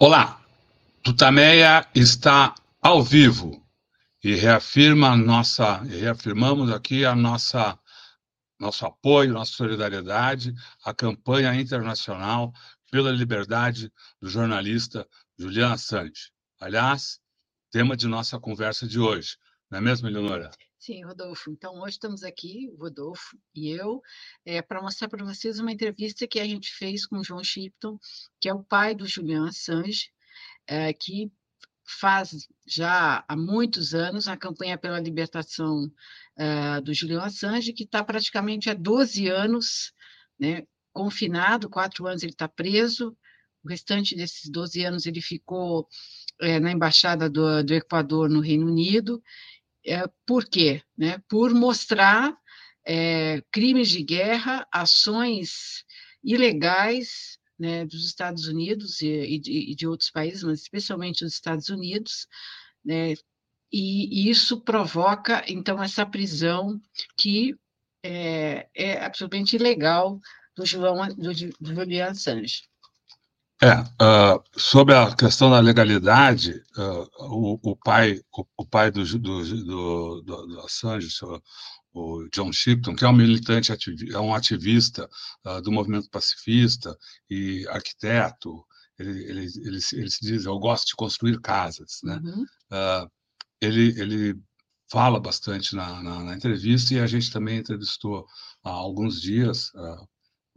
[0.00, 0.40] Olá,
[1.02, 3.60] Tutameia está ao vivo
[4.22, 7.76] e reafirma nossa, reafirmamos aqui a nossa
[8.60, 10.54] nosso apoio, nossa solidariedade
[10.84, 12.52] à campanha internacional
[12.92, 13.92] pela liberdade
[14.22, 15.04] do jornalista
[15.36, 16.30] Julian Assange.
[16.60, 17.18] Aliás,
[17.68, 19.36] tema de nossa conversa de hoje,
[19.68, 20.52] não é mesmo, Eleonora?
[20.88, 21.50] Sim, Rodolfo.
[21.50, 24.00] Então, hoje estamos aqui, o Rodolfo e eu,
[24.42, 27.98] é, para mostrar para vocês uma entrevista que a gente fez com o João Shipton,
[28.40, 30.10] que é o pai do Julian Assange,
[30.66, 31.30] é, que
[31.84, 35.92] faz já há muitos anos a campanha pela libertação
[36.38, 39.92] é, do Julian Assange, que está praticamente há 12 anos
[40.40, 43.14] né, confinado, quatro anos ele está preso,
[43.62, 45.86] o restante desses 12 anos ele ficou
[46.40, 49.22] é, na Embaixada do, do Equador no Reino Unido,
[49.86, 50.82] é, por quê?
[50.96, 51.22] Né?
[51.28, 52.36] Por mostrar
[52.86, 55.84] é, crimes de guerra, ações
[56.22, 61.34] ilegais né, dos Estados Unidos e, e, de, e, de, outros países, mas especialmente dos
[61.34, 62.26] Estados Unidos,
[62.84, 63.14] né,
[63.72, 66.80] e, isso provoca, então, essa prisão
[67.16, 67.54] que
[68.02, 70.20] é, é absolutamente ilegal
[70.56, 72.62] do, João, do, do Julian Assange.
[73.60, 79.04] É, uh, sobre a questão da legalidade, uh, o, o, pai, o, o pai do,
[79.18, 81.08] do, do, do, Assange,
[81.92, 85.10] o John Shipton, que é um militante, é um ativista
[85.44, 86.96] uh, do movimento pacifista
[87.28, 88.64] e arquiteto,
[88.96, 92.20] ele, ele, ele, ele, se diz, eu gosto de construir casas, né?
[92.22, 93.08] Uhum.
[93.60, 94.40] ele, ele
[94.90, 98.24] fala bastante na, na, na, entrevista e a gente também entrevistou
[98.64, 99.70] há alguns dias,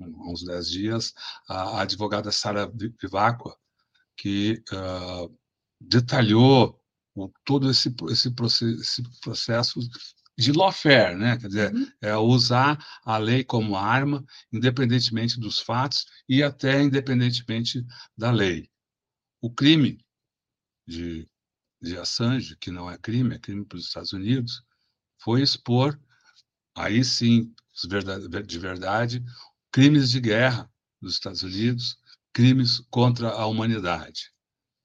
[0.02, 1.13] uns dez dias,
[1.47, 2.71] a, advogada Sara
[3.02, 3.55] Vivacqua,
[4.16, 5.38] que uh,
[5.80, 6.80] detalhou
[7.16, 9.80] o, todo esse, esse, processo, esse processo
[10.38, 11.38] de lawfare, né?
[11.38, 11.88] quer dizer, uhum.
[12.02, 17.86] é usar a lei como arma, independentemente dos fatos e até independentemente
[18.17, 18.70] da lei.
[19.42, 20.03] O crime
[20.87, 21.27] de,
[21.81, 24.64] de Assange, que não é crime, é crime para os Estados Unidos,
[25.20, 25.99] foi expor,
[26.76, 27.53] aí sim,
[28.47, 29.23] de verdade,
[29.71, 30.70] crimes de guerra
[31.02, 31.98] dos Estados Unidos,
[32.33, 34.32] crimes contra a humanidade.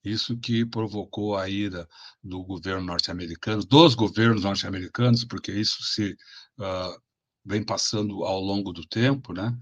[0.04, 1.88] Isso que provocou a ira
[2.22, 6.12] do governo norte-americano, dos governos norte-americanos, porque isso se
[6.58, 7.02] uh,
[7.44, 9.56] vem passando ao longo do tempo, né?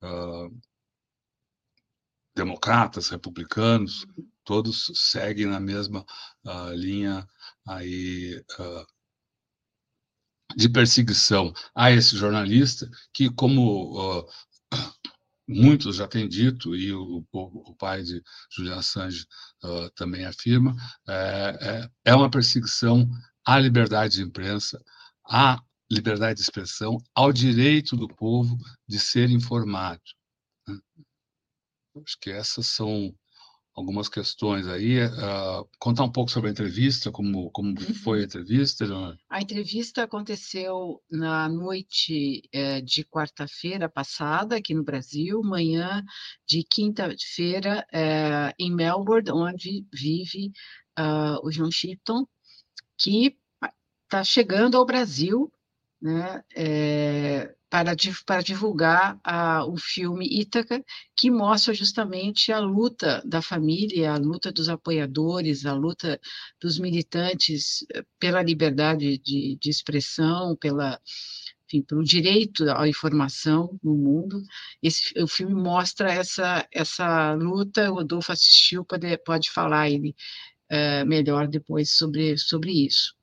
[0.00, 0.56] Uh,
[2.34, 4.06] democratas, republicanos,
[4.44, 6.06] todos seguem na mesma
[6.46, 7.26] uh, linha
[7.66, 8.40] aí
[10.56, 14.24] de perseguição a esse jornalista que, como
[15.48, 18.22] muitos já têm dito, e o, o, o pai de
[18.52, 19.26] Julian Assange
[19.64, 20.76] uh, também afirma,
[21.08, 21.58] é,
[22.04, 23.08] é, é, uma perseguição
[23.46, 24.82] à liberdade de imprensa,
[25.24, 25.58] à
[25.90, 30.02] liberdade de expressão, ao direito do povo de ser informado.
[30.66, 30.78] Né?
[32.04, 33.14] Acho que essas são
[33.78, 35.04] algumas questões aí.
[35.04, 37.94] Uh, contar um pouco sobre a entrevista, como, como uhum.
[38.02, 39.18] foi a entrevista, Leonardo?
[39.30, 46.04] A entrevista aconteceu na noite é, de quarta-feira passada, aqui no Brasil, manhã
[46.46, 50.50] de quinta-feira é, em Melbourne, onde vive
[50.98, 52.26] uh, o John Shipton,
[52.98, 53.36] que
[54.04, 55.52] está chegando ao Brasil
[56.00, 56.42] né,
[57.70, 60.82] para, para divulgar a, o filme Ítaca,
[61.14, 66.20] que mostra justamente a luta da família, a luta dos apoiadores, a luta
[66.60, 70.98] dos militantes eh, pela liberdade de, de expressão, pela,
[71.66, 74.42] enfim, pelo direito à informação no mundo.
[74.82, 80.14] Esse, o filme mostra essa, essa luta, o Rodolfo assistiu, pode, pode falar ele
[80.72, 83.14] uh, melhor depois sobre, sobre isso.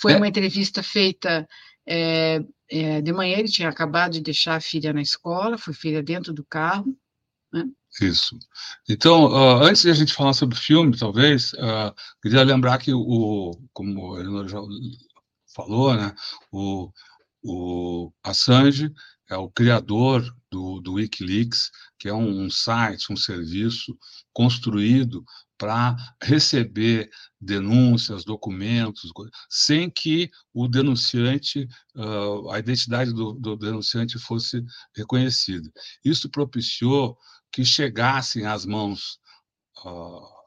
[0.00, 0.16] Foi é.
[0.16, 1.48] uma entrevista feita
[1.88, 6.02] é, é, de manhã ele tinha acabado de deixar a filha na escola, foi filha
[6.02, 6.96] dentro do carro.
[7.52, 7.64] Né?
[8.02, 8.38] Isso.
[8.88, 12.92] Então, uh, antes de a gente falar sobre o filme, talvez, uh, queria lembrar que,
[12.92, 14.58] o, como a Eleonora já
[15.54, 16.14] falou, né,
[16.52, 16.92] o,
[17.42, 18.92] o Assange
[19.30, 23.96] é o criador do, do Wikileaks, que é um, um site, um serviço
[24.32, 25.24] construído
[25.58, 27.10] para receber
[27.40, 29.10] denúncias, documentos,
[29.50, 34.64] sem que o denunciante, uh, a identidade do, do, denunciante fosse
[34.94, 35.70] reconhecida.
[36.04, 37.18] Isso propiciou
[37.52, 39.18] que chegassem às mãos
[39.84, 40.38] uh,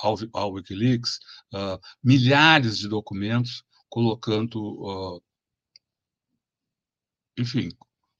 [0.00, 1.18] ao, ao, Wikileaks
[1.52, 5.22] uh, milhares de documentos colocando,
[7.38, 7.70] enfim,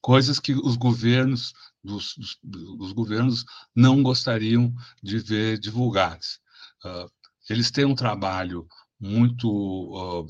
[0.01, 1.53] coisas que os governos
[1.87, 2.39] dos, dos,
[2.77, 3.45] dos governos
[3.75, 6.41] não gostariam de ver divulgadas.
[6.85, 7.11] Uh,
[7.49, 8.67] eles têm um trabalho
[9.01, 10.27] muito uh,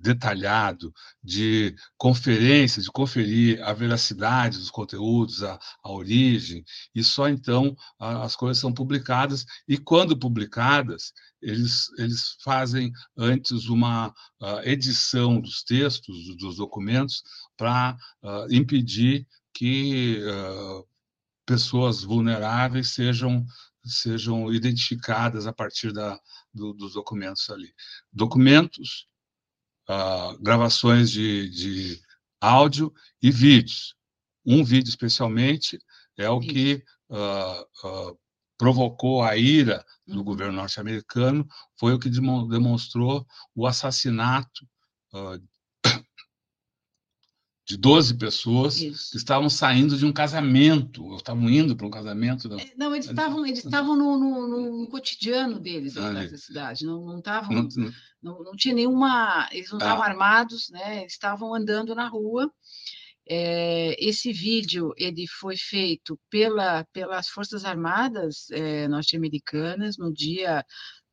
[0.00, 6.64] detalhado de conferência, de conferir a veracidade dos conteúdos, a, a origem,
[6.94, 11.12] e só então a, as coisas são publicadas, e quando publicadas,
[11.42, 17.22] eles, eles fazem antes uma uh, edição dos textos, dos documentos,
[17.56, 20.86] para uh, impedir que uh,
[21.46, 23.44] pessoas vulneráveis sejam
[23.84, 26.18] sejam identificadas a partir da,
[26.52, 27.74] do, dos documentos ali.
[28.12, 29.08] Documentos
[29.88, 32.02] uh, gravações de, de
[32.40, 32.92] áudio
[33.22, 33.94] e vídeos.
[34.44, 35.78] Um vídeo, especialmente,
[36.16, 38.18] é o que uh, uh,
[38.58, 40.24] provocou a ira do uhum.
[40.24, 41.48] governo norte-americano,
[41.78, 44.68] foi o que demonstrou o assassinato
[47.70, 49.12] de 12 pessoas Isso.
[49.12, 52.48] que estavam saindo de um casamento, estavam indo para um casamento.
[52.48, 57.04] Não, é, não eles estavam eles estavam no, no, no cotidiano deles na cidade, não,
[57.06, 59.84] não estavam não, não, não, tinha nenhuma, eles não ah.
[59.84, 61.06] estavam armados, né?
[61.06, 62.50] Estavam andando na rua.
[63.28, 70.64] É, esse vídeo ele foi feito pela, pelas Forças Armadas é, norte-americanas no dia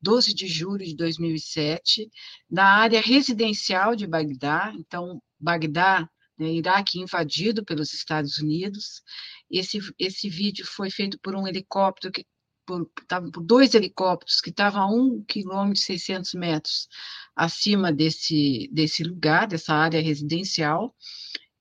[0.02, 2.10] 12 de julho de 2007,
[2.50, 4.72] na área residencial de Bagdá.
[4.76, 9.02] Então, Bagdá né, Iraque invadido pelos Estados Unidos.
[9.50, 12.24] Esse, esse vídeo foi feito por um helicóptero que
[12.66, 12.86] por,
[13.32, 16.86] por dois helicópteros que estavam a um quilômetro e 600 metros
[17.34, 20.94] acima desse, desse lugar, dessa área residencial.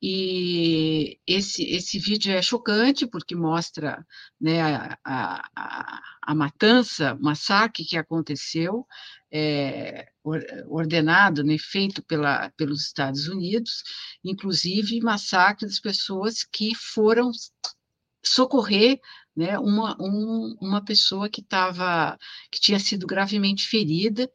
[0.01, 4.05] E esse, esse vídeo é chocante porque mostra
[4.39, 8.85] né, a, a, a matança, massacre que aconteceu,
[9.31, 10.07] é,
[10.67, 13.83] ordenado, né, feito pela, pelos Estados Unidos,
[14.23, 17.31] inclusive massacre das pessoas que foram
[18.23, 18.99] socorrer
[19.35, 22.17] né, uma, um, uma pessoa que estava
[22.51, 24.29] que tinha sido gravemente ferida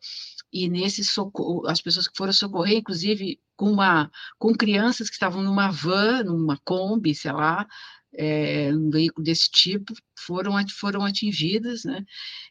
[0.53, 4.11] e nesse socorro, as pessoas que foram socorrer, inclusive com uma
[4.41, 7.65] com crianças que estavam numa van, numa Kombi, sei lá,
[8.13, 12.05] é, um veículo desse tipo, foram foram atingidas, né?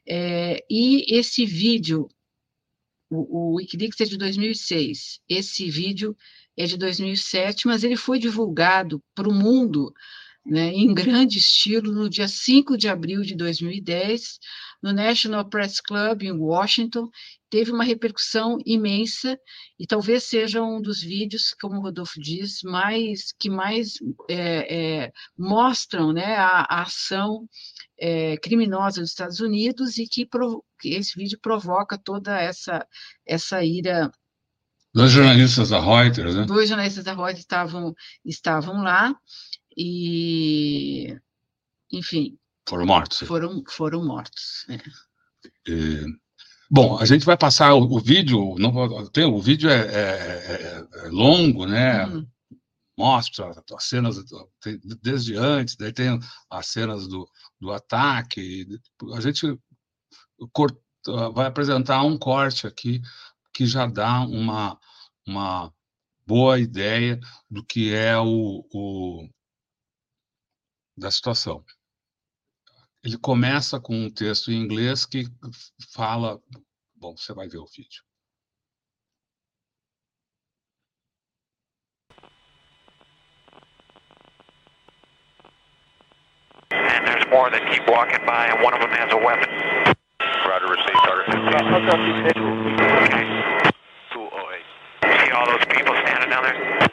[0.08, 2.08] É, e esse vídeo,
[3.10, 6.16] o, o Wikileaks é de 2006, esse vídeo
[6.56, 9.94] é de 2007, mas ele foi divulgado para o mundo
[10.46, 14.40] né, em grande estilo no dia 5 de abril de 2010,
[14.82, 17.10] no National Press Club em Washington,
[17.52, 19.38] teve uma repercussão imensa
[19.78, 23.96] e talvez seja um dos vídeos, como o Rodolfo diz, mais que mais
[24.30, 27.48] é, é, mostram né, a, a ação
[28.00, 32.88] é, criminosa dos Estados Unidos e que, provo que esse vídeo provoca toda essa,
[33.28, 34.10] essa ira
[34.94, 36.46] Dois jornalistas da Reuters, né?
[36.46, 37.96] Dois jornalistas da Reuters estavam,
[38.26, 39.16] estavam lá
[39.78, 41.16] e,
[41.90, 42.38] enfim.
[42.68, 43.20] Foram mortos.
[43.20, 44.66] Foram, foram mortos.
[44.68, 44.78] É.
[45.72, 46.06] E,
[46.72, 48.56] bom, a gente vai passar o, o vídeo.
[48.58, 52.06] Não, tem, o vídeo é, é, é, é longo, né?
[52.06, 52.26] Uhum.
[52.98, 54.18] Mostra as cenas
[55.02, 56.20] desde antes, daí tem
[56.50, 57.28] as cenas do,
[57.60, 58.68] do ataque.
[59.14, 59.58] A gente
[60.54, 60.80] corta,
[61.34, 63.02] vai apresentar um corte aqui
[63.54, 64.80] que já dá uma,
[65.28, 65.74] uma
[66.26, 67.20] boa ideia
[67.50, 69.28] do que é o, o
[70.96, 71.66] da situação.
[73.04, 75.26] Ele começa com um texto em inglês que
[75.92, 76.40] fala.
[76.96, 78.04] Bom, você vai ver o vídeo.
[86.72, 89.50] And there's more that keep walking by, and one of them has a weapon.
[90.46, 91.30] Roger, receive target.
[91.34, 92.34] Okay.
[94.14, 95.26] 208.
[95.26, 96.91] See all those people standing down there?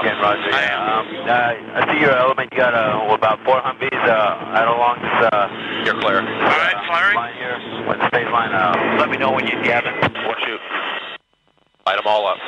[0.00, 0.40] On, just open them up.
[0.40, 0.52] Again, Roger.
[0.52, 0.80] I am.
[0.80, 2.48] Um, uh, I see your element.
[2.52, 5.46] You got uh, about four Humvees uh, out along this, uh,
[5.84, 6.20] You're clear.
[6.20, 7.16] All right, firing.
[7.16, 7.58] line here.
[7.86, 8.52] What's the phase line?
[8.52, 9.94] Uh, Let me know when you get it.
[10.00, 10.60] One shoot.
[11.86, 12.38] Light them all up.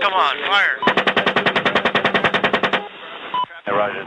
[0.00, 0.76] Come on, fire.
[3.66, 4.04] hey, Roger.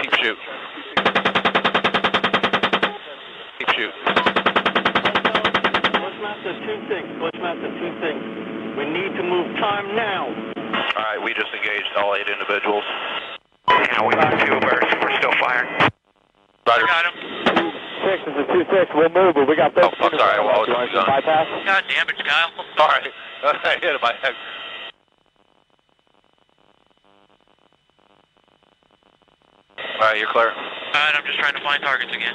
[0.00, 0.38] Keep shoot.
[3.58, 3.92] Keep shoot.
[6.00, 7.18] Bushmaster 2-6.
[7.20, 8.61] Bushmaster 2-6.
[8.76, 10.26] We need to move time now.
[10.28, 12.84] All right, we just engaged all eight individuals.
[13.68, 14.94] Yeah, we got two bursts.
[15.00, 15.68] We're still firing.
[16.66, 16.86] Roger.
[16.86, 17.72] Got him.
[18.02, 18.94] 6 is a 2-6.
[18.96, 20.38] We'll move, but we got Oh, fuck, sorry.
[20.38, 21.06] I was done.
[21.06, 21.46] bypass.
[21.66, 22.50] God damn it, Kyle.
[22.76, 23.10] Sorry.
[23.44, 24.34] I hit my head.
[29.78, 30.50] All right, you're clear.
[30.50, 30.54] All
[30.94, 32.34] right, I'm just trying to find targets again.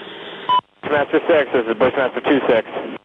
[0.84, 1.51] Bushmaster 6.
[1.53, 2.98] This is Bushmaster 2-6.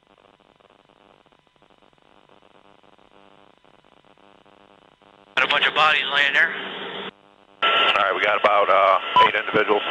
[5.36, 6.48] Got a bunch of bodies laying there.
[7.60, 7.68] All
[8.00, 9.82] right, we got about uh, eight individuals.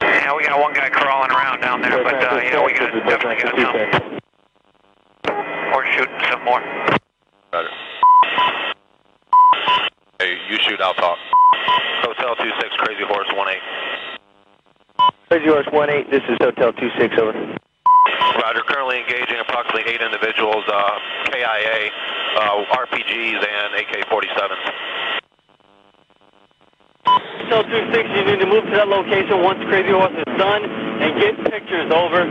[0.00, 2.94] Yeah, we got one guy crawling around down there, but uh, you know we got
[3.10, 4.20] definitely got some.
[5.74, 6.62] Or shooting some more.
[7.52, 7.74] Roger.
[10.20, 11.18] Hey, you shoot, I'll talk.
[12.02, 13.58] Hotel 26, Crazy Horse 18.
[15.28, 16.10] Crazy Horse 1-8.
[16.10, 17.18] This is Hotel 26.
[17.18, 17.32] Over.
[18.38, 21.89] Roger, currently engaging approximately eight individuals, uh, KIA,
[22.36, 24.90] uh, RPGs, and AK-47s.
[27.50, 31.20] Hotel 26, you need to move to that location once Crazy Horse is done and
[31.20, 32.24] get pictures over.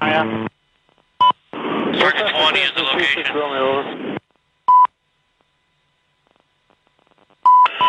[0.00, 0.48] China.
[1.52, 3.24] Target 20 is the location.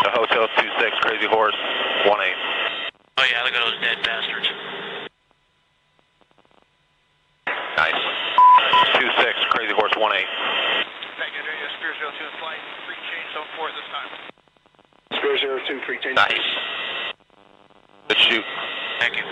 [0.03, 1.55] The Hotel 26, Crazy Horse
[2.05, 2.13] 18.
[3.17, 4.47] Oh yeah, look at those dead bastards.
[7.77, 8.01] Nice.
[8.93, 10.46] 26, Crazy Horse 18.
[13.57, 14.09] Change zone 4 this time.
[16.15, 16.31] Nice.
[18.07, 18.45] Good shoot.
[18.99, 19.23] Thank you.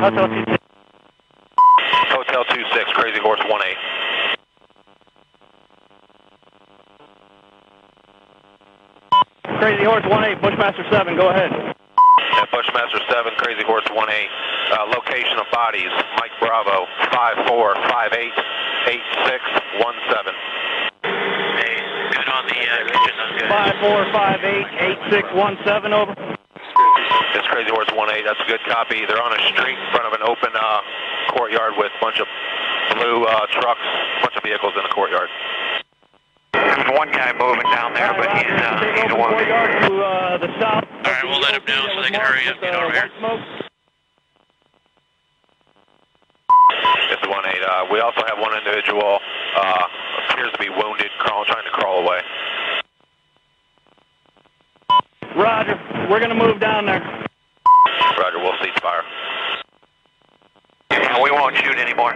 [0.00, 0.58] Hotel 26.
[2.10, 3.76] Hotel 26, Crazy Horse 18.
[9.58, 10.40] Crazy Horse 1-8.
[10.42, 11.16] Bushmaster 7.
[11.16, 11.52] Go ahead.
[11.52, 14.57] At Bushmaster 7, Crazy Horse 1A.
[14.68, 15.88] Uh, location of bodies,
[16.20, 16.84] Mike Bravo,
[17.16, 18.32] 5458
[18.86, 20.36] 8617.
[21.56, 21.76] Hey,
[22.12, 23.48] good on the uh, kitchen, that's good.
[25.32, 25.92] 5458-8617.
[25.96, 26.12] Over.
[27.34, 29.06] It's Crazy Horse 1A, that's a good copy.
[29.08, 30.80] They're on a street in front of an open uh,
[31.32, 32.26] courtyard with a bunch of
[32.92, 35.28] blue uh, trucks, a bunch of vehicles in the courtyard.
[36.52, 39.48] There's one guy moving down there, but he's, uh, Take he's over wounded.
[39.48, 40.84] courtyard to uh, the south.
[40.84, 43.08] All right, we'll let him know so they can hurry up, get over here.
[47.28, 47.68] It's 1-8.
[47.68, 49.18] Uh, we also have one individual,
[49.56, 49.82] uh,
[50.30, 52.20] appears to be wounded, crawl, trying to crawl away.
[55.36, 55.78] Roger.
[56.10, 57.00] We're going to move down there.
[58.18, 59.02] Roger, we'll cease fire.
[60.90, 62.14] Yeah, we won't shoot anymore.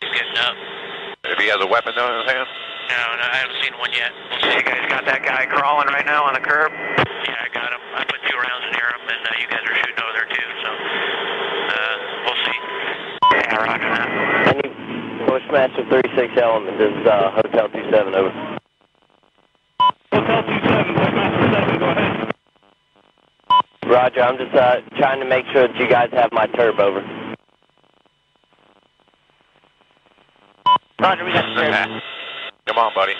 [0.00, 0.56] He's getting up.
[1.24, 2.48] If he has a weapon though in his hand,
[2.88, 4.12] No, no, I haven't seen one yet.
[4.30, 4.56] We'll see.
[4.58, 6.72] You guys got that guy crawling right now on the curb?
[6.72, 7.82] Yeah, I got him.
[7.94, 10.48] I put two rounds near him, and uh, you guys are shooting over there too,
[10.62, 11.96] so uh,
[12.26, 12.58] we'll see.
[13.34, 14.08] Yeah, roger that.
[14.48, 14.72] I need
[15.26, 16.78] Bushmaster 36 element.
[16.78, 18.14] This is uh, Hotel 27.
[18.14, 18.30] Over.
[20.12, 20.94] Hotel 27.
[20.94, 21.78] Bushmaster 7.
[21.78, 22.34] Go ahead.
[23.86, 24.20] Roger.
[24.22, 27.00] I'm just uh, trying to make sure that you guys have my turb over.
[31.00, 31.24] Roger.
[31.24, 32.00] We got Okay.
[32.66, 33.12] Come on, buddy.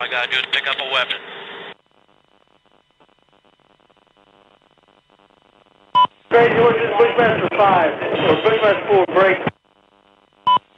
[0.00, 1.37] All I gotta do is pick up a weapon.
[6.38, 9.38] Crazy Horse is Bushmaster 5, or Bushmaster 4, break.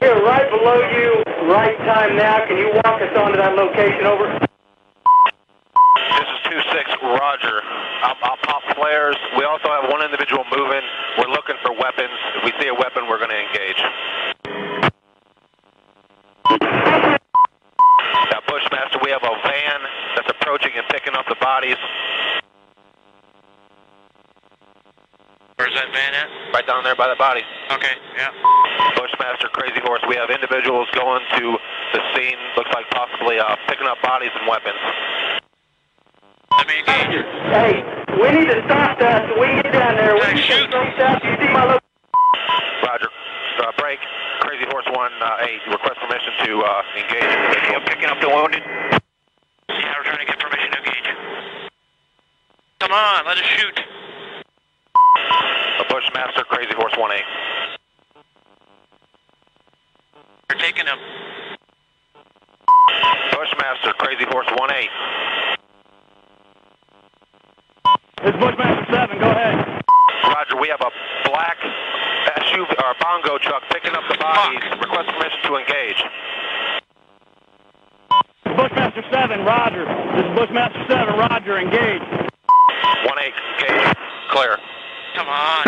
[0.01, 1.21] We're right below you,
[1.53, 2.41] right time now.
[2.49, 4.25] Can you walk us onto that location, over?
[6.17, 7.61] This is 2-6, Roger.
[8.01, 9.15] I'll, I'll pop flares.
[9.37, 10.81] We also have one individual moving.
[11.21, 12.17] We're looking for weapons.
[12.41, 13.77] If we see a weapon, we're going to engage.
[18.33, 19.79] Now, Bushmaster, we have a van
[20.17, 21.77] that's approaching and picking up the bodies.
[25.71, 26.27] Where's that van at?
[26.51, 27.39] Right down there by the body.
[27.71, 28.27] Okay, yeah.
[28.99, 30.03] Bushmaster, Crazy Horse.
[30.03, 31.55] We have individuals going to
[31.95, 32.35] the scene.
[32.59, 34.75] Looks like possibly uh, picking up bodies and weapons.
[36.59, 37.23] Let me engage.
[37.55, 37.73] Hey,
[38.19, 40.11] we need to stop that so we can get down there.
[40.19, 40.67] We Hey, can shoot.
[40.67, 41.23] straight south.
[41.23, 42.83] You see my location?
[42.83, 43.07] Roger.
[43.63, 43.99] Uh, break.
[44.43, 44.91] Crazy Horse 1
[45.23, 45.71] uh, 8.
[45.71, 47.79] Request permission to uh, engage individual.
[47.87, 48.59] Picking up the wounded.
[48.59, 51.15] Yeah, we're trying to get permission to engage.
[52.83, 53.79] Come on, let us shoot.
[55.81, 57.23] A Bushmaster, Crazy Horse 1 8.
[60.47, 60.99] We're taking him.
[63.31, 64.89] Bushmaster, Crazy Horse 1 8.
[68.25, 69.17] This Bushmaster 7.
[69.17, 69.81] Go ahead.
[70.23, 70.91] Roger, we have a
[71.25, 71.57] black
[72.37, 74.61] SUV or bongo truck picking up the bodies.
[74.85, 76.03] Request permission to engage.
[78.55, 79.85] Bushmaster 7, Roger.
[80.13, 81.57] This is Bushmaster 7, Roger.
[81.57, 82.03] Engage.
[82.03, 83.97] 1 8, engage.
[84.29, 84.59] Clear.
[85.15, 85.65] Come on.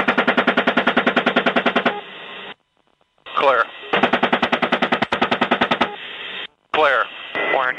[3.38, 3.64] Clear.
[6.74, 7.04] Clear.
[7.54, 7.74] Well.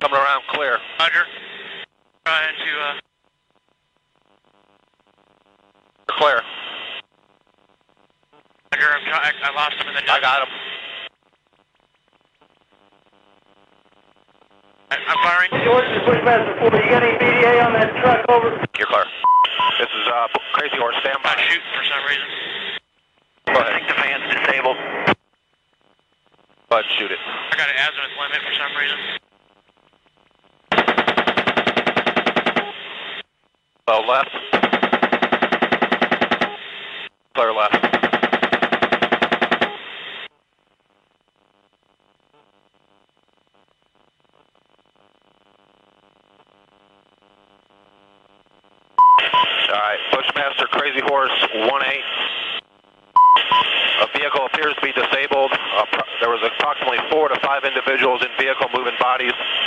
[0.00, 0.78] Coming around, clear.
[0.98, 1.24] Roger.
[2.24, 3.00] Trying to, uh,
[6.08, 6.42] Clear.
[8.74, 10.12] Roger, I, I lost him in the.
[10.12, 10.49] I got him.
[15.40, 15.64] I, I'm firing.
[15.64, 16.64] George, this is Bushmaster 4.
[16.68, 18.24] You got any BDA on that truck?
[18.28, 18.50] Over.
[18.76, 19.04] You're clear.
[19.78, 21.30] This is uh, Crazy Horse, stand by.
[21.30, 22.28] Not shooting for some reason.
[23.46, 24.76] Go I think the van's disabled.
[26.68, 27.18] Go ahead and shoot it.
[27.18, 28.98] I got an azimuth limit for some reason.
[33.88, 34.30] Low left.
[37.34, 38.00] Clear left.
[49.70, 52.02] All right, Bushmaster Crazy Horse 1-8.
[54.02, 55.52] A vehicle appears to be disabled.
[55.52, 59.59] Uh, pro- there was approximately four to five individuals in vehicle moving bodies.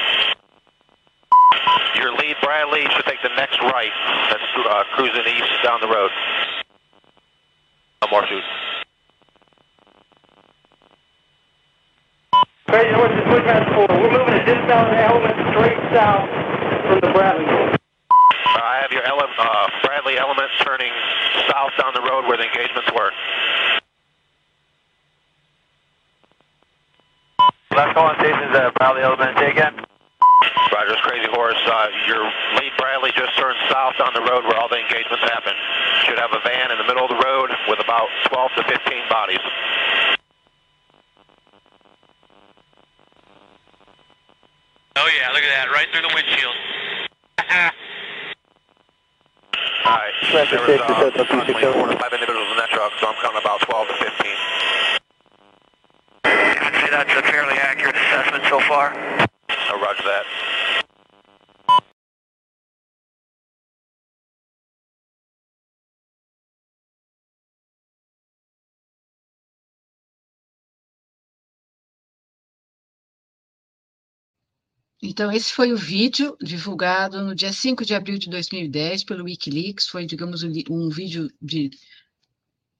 [75.36, 79.88] Esse foi o vídeo divulgado no dia 5 de abril de 2010 pelo Wikileaks.
[79.88, 81.70] Foi, digamos, um, vídeo de,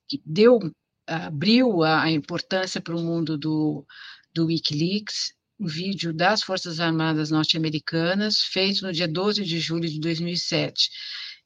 [0.08, 0.60] que deu,
[1.08, 3.86] abriu a, a importância para o mundo do,
[4.34, 5.34] do Wikileaks.
[5.60, 10.90] Um vídeo das Forças Armadas norte-americanas, feito no dia 12 de julho de 2007.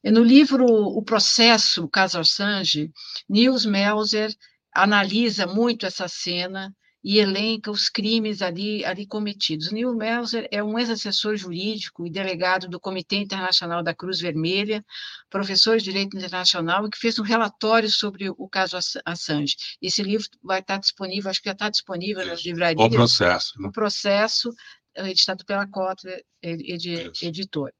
[0.02, 2.90] E no livro O Processo, caso Assange,
[3.28, 4.34] Niels Melzer
[4.74, 6.74] analisa muito essa cena
[7.10, 9.72] e elenca os crimes ali, ali cometidos.
[9.72, 14.84] Neil Melzer é um ex-assessor jurídico e delegado do Comitê Internacional da Cruz Vermelha,
[15.30, 19.56] professor de Direito Internacional que fez um relatório sobre o caso Ass- Assange.
[19.80, 22.86] Esse livro vai estar disponível, acho que já está disponível nas livrarias.
[22.86, 23.62] O processo.
[23.62, 23.68] né?
[23.68, 24.52] O processo,
[24.94, 27.10] eh, editado pela Kotler ed-.
[27.22, 27.72] Editor.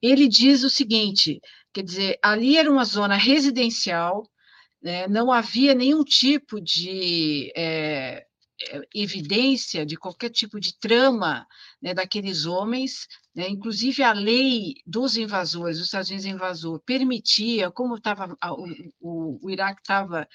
[0.00, 1.38] Ele diz o seguinte,
[1.74, 4.22] quer dizer, ali era uma zona residencial,
[4.82, 8.24] né, não havia nenhum tipo de eh,
[8.94, 11.46] evidência de qualquer tipo de trama
[11.80, 17.96] né, daqueles homens, né, inclusive a lei dos invasores, dos Estados Unidos invasor, permitia, como
[17.96, 18.66] estava o,
[19.00, 20.28] o, o Iraque estava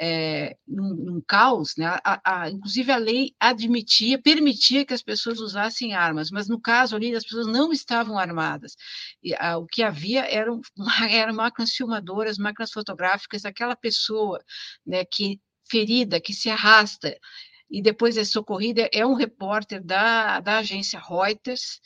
[0.00, 1.86] é, num, num caos, né?
[2.04, 6.94] A, a, inclusive a lei admitia, permitia que as pessoas usassem armas, mas no caso
[6.94, 8.76] ali as pessoas não estavam armadas.
[9.22, 10.60] E, a, o que havia eram,
[11.10, 14.40] eram máquinas filmadoras, máquinas fotográficas, aquela pessoa
[14.86, 17.16] né, que ferida, que se arrasta
[17.70, 21.80] e depois é socorrida, é um repórter da, da agência Reuters,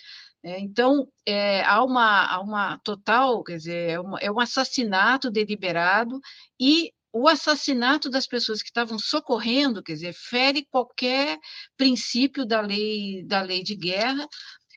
[0.45, 5.31] É, então, é, há, uma, há uma total, quer dizer, é, uma, é um assassinato
[5.31, 6.21] deliberado
[6.61, 11.39] e o assassinato das pessoas que estavam socorrendo, quer dizer, fere qualquer
[11.77, 14.27] princípio da lei, da lei de guerra,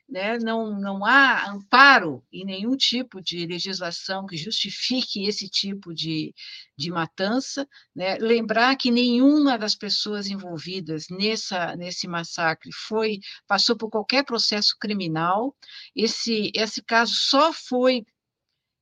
[0.08, 0.38] né?
[0.38, 6.34] não, não há amparo em nenhum tipo de legislação que justifique esse tipo de,
[6.76, 7.68] de matança.
[7.94, 8.16] Né?
[8.18, 15.54] Lembrar que nenhuma das pessoas envolvidas nessa, nesse massacre foi passou por qualquer processo criminal.
[15.94, 18.04] Esse, esse caso só foi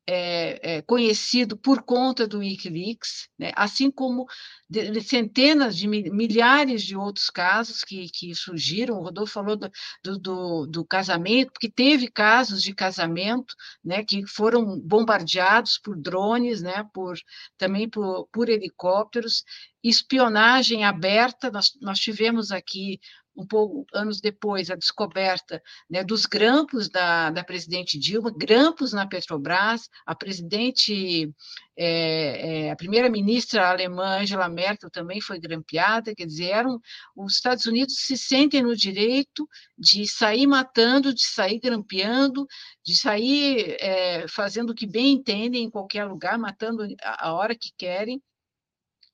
[0.07, 3.53] é, é, conhecido por conta do Wikileaks, né?
[3.57, 4.27] assim como
[4.69, 8.99] de, de centenas de milhares de outros casos que, que surgiram.
[8.99, 9.71] O Rodolfo falou do,
[10.19, 16.87] do, do, casamento, porque teve casos de casamento né, que foram bombardeados por drones, né,
[16.93, 17.17] por,
[17.57, 19.43] também por, por helicópteros,
[19.83, 21.51] espionagem aberta.
[21.51, 23.01] Nós, nós tivemos aqui
[23.37, 29.07] um pouco anos depois, a descoberta né, dos grampos da, da presidente Dilma, grampos na
[29.07, 31.33] Petrobras, a presidente,
[31.77, 36.81] é, é, a primeira-ministra alemã Angela Merkel também foi grampeada, quer dizer, eram,
[37.17, 42.47] os Estados Unidos se sentem no direito de sair matando, de sair grampeando,
[42.85, 47.57] de sair é, fazendo o que bem entendem em qualquer lugar, matando a, a hora
[47.57, 48.23] que querem,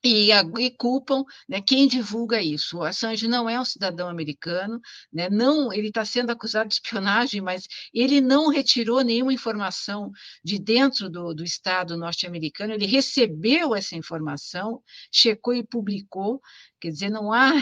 [0.03, 2.79] e, e, culpam né, quem divulga isso.
[2.79, 4.81] O Assange não é um cidadão americano,
[5.13, 10.11] né, não, ele está sendo acusado de espionagem, mas ele não retirou nenhuma informação
[10.45, 14.83] de dentro do, do Estado norte-americano, ele recebeu essa informação,
[15.13, 16.41] checou e publicou,
[16.81, 17.53] quer dizer, não há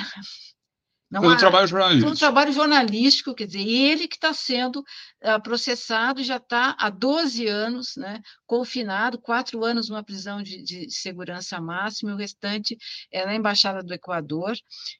[1.10, 2.10] não um trabalho jornalístico.
[2.10, 6.90] Um trabalho jornalístico, quer dizer, e ele que está sendo uh, processado já está há
[6.90, 12.76] 12 anos, né, confinado, quatro anos numa prisão de, de, segurança máxima, e o restante
[13.10, 14.54] é na Embaixada do Equador,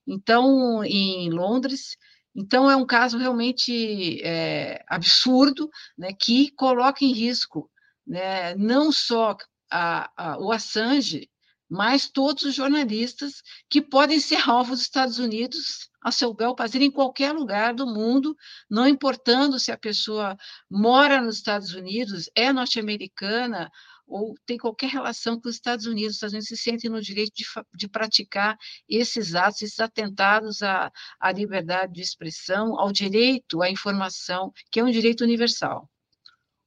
[0.06, 1.96] então, em Londres.
[2.34, 7.70] Então, é um caso realmente é, absurdo, né, que coloca em risco
[8.06, 9.36] né, não só
[9.70, 11.28] a, a, o Assange,
[11.68, 16.82] mas todos os jornalistas que podem ser alvos dos Estados Unidos a seu bel prazer
[16.82, 18.36] em qualquer lugar do mundo,
[18.70, 20.36] não importando se a pessoa
[20.70, 23.70] mora nos Estados Unidos, é norte-americana
[24.06, 26.12] ou tem qualquer relação com os Estados Unidos.
[26.12, 28.56] Os Estados Unidos se sentem no direito de, de praticar
[28.88, 34.84] esses atos, esses atentados à, à liberdade de expressão, ao direito à informação, que é
[34.84, 35.88] um direito universal.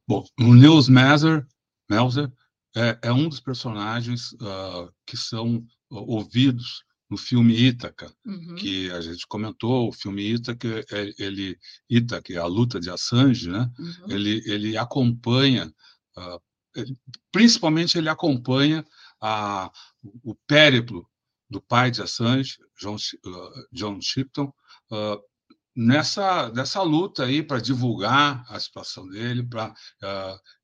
[0.08, 1.48] Bom, o Nils Melzer,
[1.90, 2.32] Melzer
[2.76, 8.56] é, é, um dos personagens uh, que são ouvidos no filme Ítaca, uhum.
[8.56, 13.50] que a gente comentou, o filme Ítaca, é, ele, Ítaca, é a luta de Assange,
[13.50, 13.70] né?
[13.78, 14.12] Uhum.
[14.12, 15.68] Ele, ele acompanha,
[16.18, 16.42] uh,
[16.74, 16.98] ele,
[17.30, 18.86] principalmente ele acompanha
[19.22, 19.70] a,
[20.24, 21.06] o périplo
[21.50, 24.46] do pai de Assange, John, uh, John Shipton,
[24.90, 25.22] uh,
[25.76, 29.74] nessa, nessa luta aí para divulgar a situação dele, para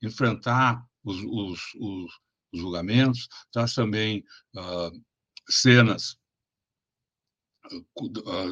[0.01, 2.11] enfrentar os, os, os,
[2.53, 4.23] julgamentos, traz também
[5.49, 6.16] cenas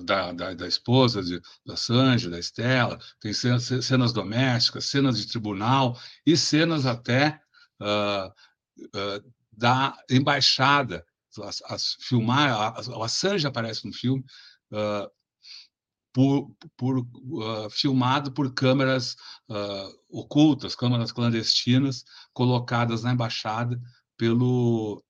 [0.04, 5.28] da, da, da, esposa de, da Sanji, da Estela, tem cenas, cenas, domésticas, cenas de
[5.28, 7.40] tribunal e cenas até
[7.82, 8.28] uh,
[8.98, 11.06] uh, da embaixada.
[11.44, 14.24] As, as filmar, a, a aparece no filme
[14.72, 15.10] uh,
[16.14, 17.06] por, por
[17.72, 19.18] filmado por câmeras
[20.10, 23.78] ocultas, câmeras clandestinas colocadas na embaixada
[24.16, 25.04] pelo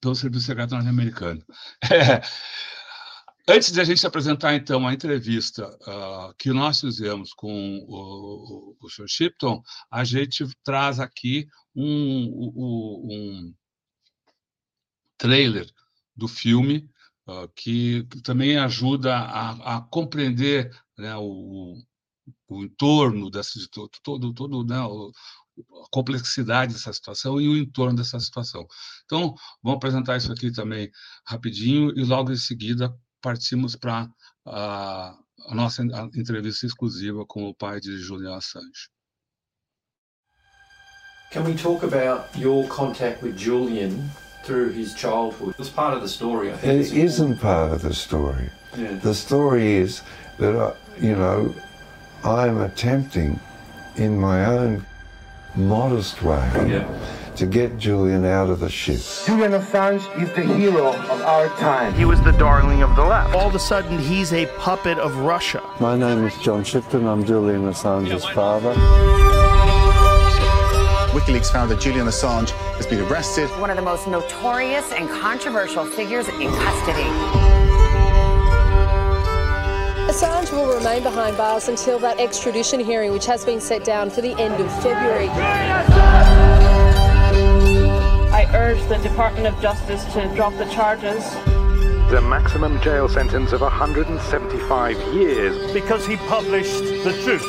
[0.00, 1.42] pelo Serviço Secreto Norte-Americano.
[1.90, 2.20] É,
[3.50, 8.76] Antes de a gente apresentar, então, a entrevista uh, que nós fizemos com o, o,
[8.78, 9.08] o Sr.
[9.08, 13.54] Shipton, a gente traz aqui um, um, um
[15.16, 15.66] trailer
[16.14, 16.90] do filme
[17.26, 21.78] uh, que, também ajuda a, a compreender né, o,
[22.48, 23.58] o, entorno dessa
[24.02, 25.10] todo, todo né, o,
[25.84, 28.66] a complexidade dessa situação e o entorno dessa situação.
[29.06, 30.90] Então, vamos apresentar isso aqui também
[31.26, 34.08] rapidinho e logo em seguida partimos para
[34.46, 35.14] a,
[35.48, 35.82] a nossa
[36.14, 38.88] entrevista exclusiva com o pai de Julian Assange.
[41.30, 44.10] Can we talk about your contact with Julian
[44.44, 45.54] through his childhood?
[45.58, 46.86] It's part of the story, I think.
[46.86, 48.50] It isn't part of the story.
[48.76, 48.94] Yeah.
[49.02, 50.02] The story is
[50.38, 51.54] that, I, you know,
[52.24, 53.38] I'm attempting
[53.96, 54.86] in my own
[55.54, 56.86] modest way yeah
[57.38, 59.00] to get Julian out of the ship.
[59.24, 61.94] Julian Assange is the hero of our time.
[61.94, 63.32] He was the darling of the left.
[63.32, 65.62] All of a sudden, he's a puppet of Russia.
[65.78, 67.06] My name is John Shipton.
[67.06, 68.74] I'm Julian Assange's father.
[71.14, 73.48] WikiLeaks found that Julian Assange has been arrested.
[73.60, 77.08] One of the most notorious and controversial figures in custody.
[80.10, 84.22] Assange will remain behind bars until that extradition hearing, which has been set down for
[84.22, 85.28] the end of February.
[88.38, 91.28] I urge the Department of Justice to drop the charges.
[92.08, 95.72] The maximum jail sentence of 175 years.
[95.72, 97.42] Because he published the truth.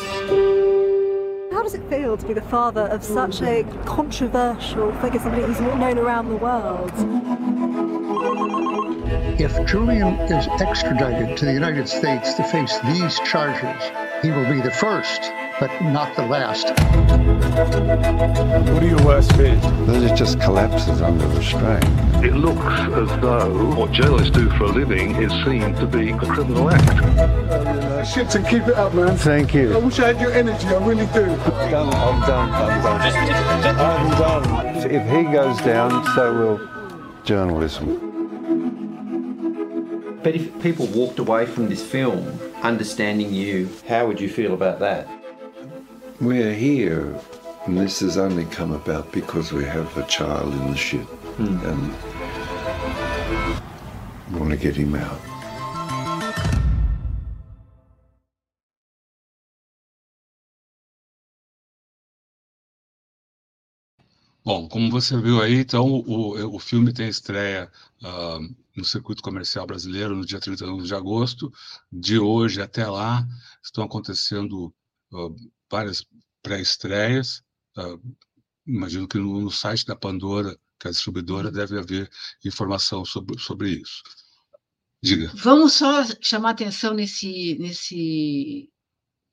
[1.51, 5.59] How does it feel to be the father of such a controversial figure, somebody who's
[5.61, 6.91] known around the world?
[9.39, 13.91] If Julian is extradited to the United States to face these charges,
[14.23, 15.21] he will be the first,
[15.59, 16.69] but not the last.
[18.71, 19.61] What are your worst fears?
[19.61, 21.83] That it just collapses under the strain.
[22.23, 26.17] It looks as though what journalists do for a living is seen to be a
[26.17, 26.87] criminal act.
[26.89, 29.17] Uh, shit, and keep it up, man.
[29.17, 29.73] Thank you.
[29.75, 31.23] I wish I had your energy, I really do.
[31.23, 33.75] I'm done, I'm done, I'm done.
[33.79, 34.91] I'm done.
[34.91, 36.59] If he goes down, so will
[37.25, 38.05] journalism.
[40.23, 44.79] But if people walked away from this film understanding you, how would you feel about
[44.79, 45.18] that?
[46.21, 47.17] We're here,
[47.65, 51.57] and this has only come about because we have a child in the ship, Hmm.
[51.65, 51.93] and
[54.37, 55.21] want to get him out.
[64.43, 68.39] Bom, como você viu aí, então o, o filme tem estreia uh,
[68.75, 71.51] no circuito comercial brasileiro no dia 31 de agosto.
[71.91, 73.27] De hoje até lá
[73.63, 74.73] estão acontecendo
[75.11, 75.35] uh,
[75.69, 76.05] várias
[76.41, 77.41] pré-estreias.
[77.77, 78.15] Uh,
[78.65, 82.09] imagino que no, no, site da Pandora, que é a distribuidora, deve haver
[82.43, 84.03] informação sobre, sobre isso.
[85.01, 85.31] Diga.
[85.35, 88.69] Vamos só chamar atenção nesse, nesse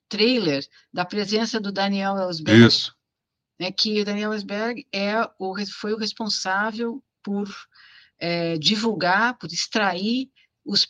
[0.09, 2.65] trailer da presença do Daniel Ellsberg.
[2.65, 2.97] Isso
[3.59, 7.49] né, que o Daniel Ellsberg é o, foi o responsável por
[8.19, 10.29] é, divulgar, por extrair
[10.67, 10.85] os,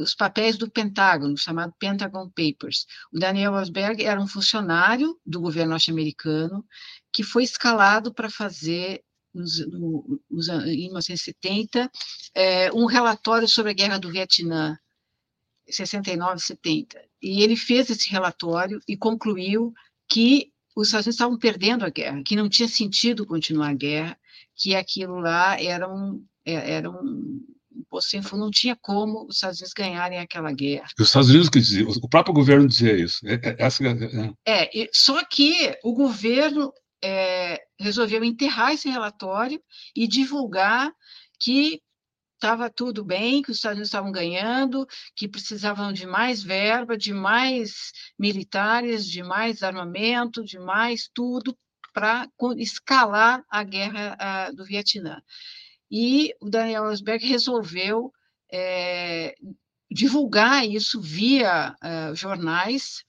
[0.00, 2.86] os, papéis do Pentágono, chamado Pentagon Papers.
[3.12, 6.64] O Daniel Ellsberg era um funcionário do governo norte-americano
[7.12, 9.02] que foi escalado para fazer,
[9.34, 11.90] nos, no, nos, em 1970,
[12.34, 14.78] é, um relatório sobre a Guerra do Vietnã,
[15.68, 17.04] 69, 70.
[17.20, 19.74] E ele fez esse relatório e concluiu
[20.08, 24.18] que os Estados Unidos estavam perdendo a guerra, que não tinha sentido continuar a guerra,
[24.54, 27.44] que aquilo lá era um, era um
[28.00, 30.88] sem não tinha como os Estados Unidos ganharem aquela guerra.
[30.98, 33.20] Os Estados Unidos que dizia, o próprio governo dizia isso.
[33.58, 33.82] Essa,
[34.46, 36.72] é, é, só que o governo
[37.02, 39.60] é, resolveu enterrar esse relatório
[39.94, 40.92] e divulgar
[41.40, 41.80] que
[42.34, 47.12] estava tudo bem, que os Estados Unidos estavam ganhando, que precisavam de mais verba, de
[47.12, 51.56] mais militares, de mais armamento, de mais tudo
[51.92, 55.20] para escalar a guerra a, do Vietnã.
[55.90, 58.12] E o Daniel Ellsberg resolveu
[58.52, 59.34] é,
[59.90, 63.04] divulgar isso via uh, jornais,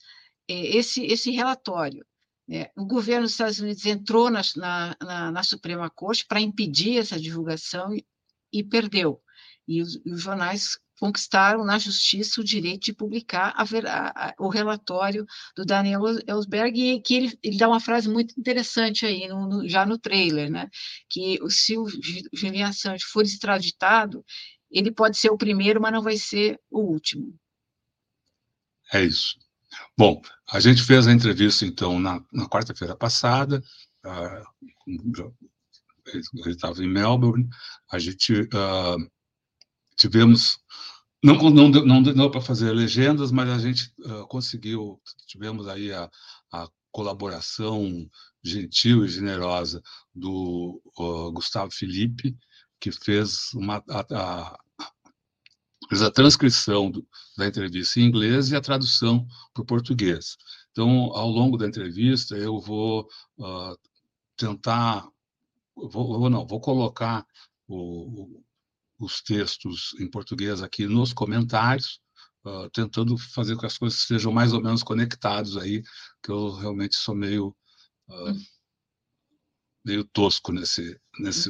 [0.47, 2.05] esse, esse relatório.
[2.51, 7.19] É, o governo dos Estados Unidos entrou na, na, na Suprema Corte para impedir essa
[7.19, 8.03] divulgação e,
[8.51, 9.21] e perdeu.
[9.67, 14.49] E os, e os, jornais conquistaram na justiça o direito de publicar a a, o
[14.49, 19.47] relatório do Daniel Ellsberg, e que ele, ele dá uma frase muito interessante aí, no,
[19.47, 20.69] no, já no trailer, né?
[21.09, 21.87] que se o
[22.33, 24.23] Julian Assange for extraditado,
[24.69, 27.33] ele pode ser o primeiro, mas não vai ser o último.
[28.93, 29.37] É isso.
[29.97, 33.63] Bom, a gente fez a entrevista, então, na, na quarta-feira passada,
[34.05, 34.69] uh,
[36.07, 37.47] ele estava em Melbourne,
[37.91, 39.11] a gente uh,
[39.99, 40.57] tivemos,
[41.23, 46.09] não, não, não deu para fazer legendas, mas a gente uh, conseguiu, tivemos aí a,
[46.51, 48.09] a, colaboração
[48.43, 49.79] gentil e generosa
[50.15, 50.81] do
[51.35, 52.35] Gustavo Felipe,
[52.79, 54.59] que fez uma, a, a
[55.87, 57.05] fez a transcrição do,
[57.37, 60.35] da entrevista em inglês e a tradução para o português.
[60.71, 63.07] Então, ao longo da entrevista, eu vou
[63.37, 63.77] uh,
[64.35, 65.07] tentar,
[65.75, 67.23] vou, não, vou colocar
[67.67, 68.41] o,
[68.99, 71.99] os textos em português aqui nos comentários,
[72.45, 75.81] uh, tentando fazer com que as coisas sejam mais ou menos conectados aí,
[76.21, 77.55] que eu realmente sou meio
[78.09, 78.33] uh,
[79.85, 81.49] meio tosco nesse nesse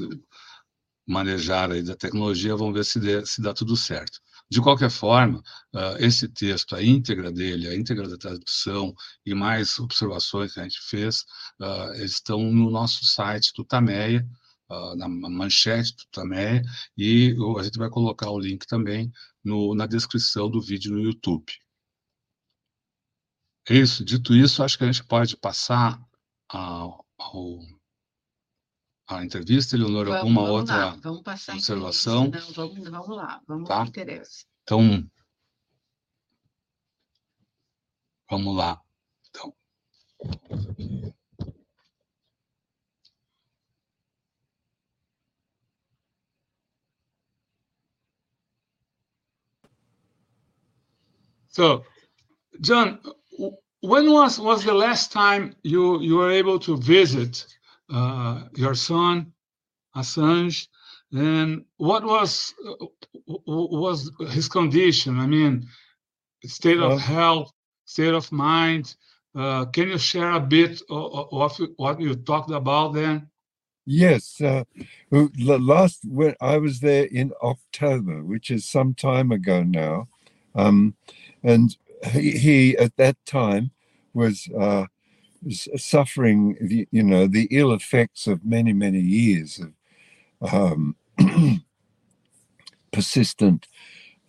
[1.07, 2.55] manejar aí da tecnologia.
[2.55, 4.19] Vamos ver se, dê, se dá tudo certo.
[4.51, 5.39] De qualquer forma,
[5.75, 8.93] uh, esse texto, a íntegra dele, a íntegra da tradução
[9.25, 11.23] e mais observações que a gente fez,
[11.95, 14.27] estão no nosso site Tutameia,
[14.69, 16.61] uh, na manchete Tutameia,
[16.97, 19.11] e a gente vai colocar o link também
[19.43, 21.51] no, na descrição do vídeo no YouTube.
[23.67, 24.03] É isso.
[24.03, 26.01] Dito isso, acho que a gente pode passar
[26.47, 27.05] ao
[29.07, 32.25] a entrevista, Eleonora, vamos, alguma vamos outra lá, vamos passar observação?
[32.25, 33.83] Não, vamos, vamos lá, vamos tá.
[33.83, 34.45] que interessa.
[34.61, 35.09] Então,
[38.29, 38.79] Vamos lá.
[39.29, 39.55] Então,
[40.21, 41.13] aqui.
[51.49, 51.83] So,
[52.61, 52.99] John,
[53.81, 57.45] when was was the last time you you were able to visit
[57.91, 59.33] uh, your son
[59.95, 60.67] Assange,
[61.11, 62.85] and what was uh,
[63.25, 65.19] was his condition?
[65.19, 65.67] I mean,
[66.45, 67.51] state of health,
[67.85, 68.95] state of mind.
[69.35, 73.29] Uh, can you share a bit of, of what you talked about then?
[73.85, 74.65] Yes, uh,
[75.11, 80.07] last when I was there in October, which is some time ago now,
[80.55, 80.95] um,
[81.43, 81.77] and
[82.11, 83.71] he, he, at that time
[84.13, 84.85] was uh,
[85.77, 89.59] suffering, the, you know, the ill effects of many many years
[90.41, 90.95] of um,
[92.93, 93.67] persistent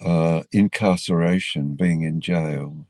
[0.05, 2.87] uh, incarceration, being in jail.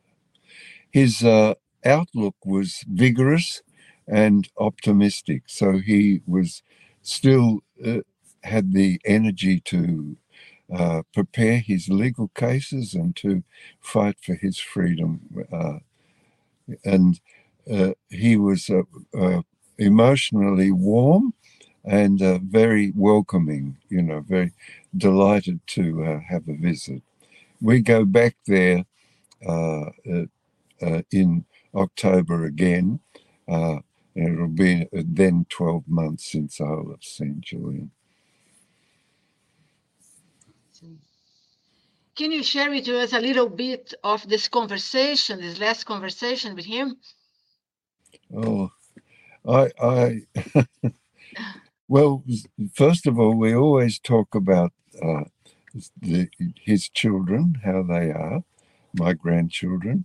[0.92, 1.54] His uh,
[1.84, 3.62] outlook was vigorous
[4.08, 6.62] and optimistic, so he was
[7.02, 8.00] still uh,
[8.44, 10.16] had the energy to
[10.72, 13.42] uh, prepare his legal cases and to
[13.80, 15.20] fight for his freedom.
[15.52, 15.78] Uh,
[16.84, 17.20] and
[17.70, 18.70] uh, he was
[19.78, 21.34] emotionally warm
[21.84, 24.52] and uh, very welcoming, you know, very
[24.96, 27.02] delighted to uh, have a visit.
[27.60, 28.84] We go back there
[29.46, 29.86] uh,
[30.82, 33.00] uh in October again,
[33.48, 33.78] uh,
[34.14, 37.90] and it'll be then 12 months since I have seen Julian.
[42.20, 46.66] Can you share with us a little bit of this conversation, this last conversation with
[46.66, 46.98] him?
[48.36, 48.70] Oh,
[49.48, 50.22] I, I
[51.88, 52.24] Well,
[52.74, 55.24] first of all, we always talk about uh,
[56.00, 56.28] the,
[56.60, 58.44] his children, how they are,
[58.94, 60.04] my grandchildren,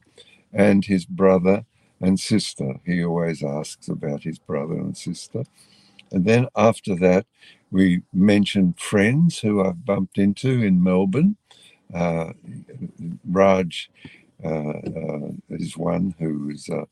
[0.53, 1.65] and his brother
[2.01, 2.79] and sister.
[2.85, 5.43] He always asks about his brother and sister.
[6.11, 7.27] And then after that,
[7.71, 11.37] we mention friends who I've bumped into in Melbourne.
[11.95, 12.33] Uh,
[13.23, 13.89] Raj
[14.43, 16.85] uh, uh is one who is a,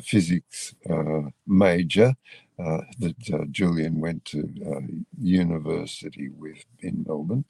[0.00, 2.14] physics uh, major
[2.56, 4.48] that Julian went to
[5.20, 7.44] university with in Melbourne.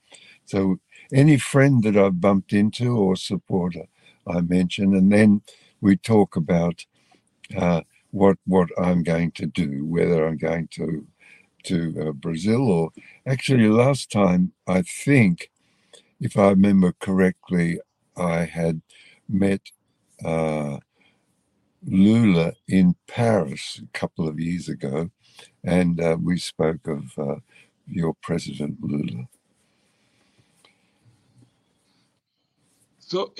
[0.47, 0.79] So
[1.13, 3.85] any friend that I've bumped into or supporter,
[4.27, 5.43] I mention, and then
[5.81, 6.85] we talk about
[8.11, 11.07] what what I'm going to do, whether I'm going to
[11.65, 12.91] to uh, Brazil or
[13.27, 15.52] actually last time I think,
[16.23, 17.81] if I remember correctly,
[18.17, 18.81] I had
[19.29, 19.61] met.
[20.25, 20.79] Uh,
[21.85, 25.11] Lula in Paris a couple of years ago,
[25.65, 27.37] and uh, we spoke of uh,
[27.89, 29.29] your president Lula.
[32.99, 33.35] So,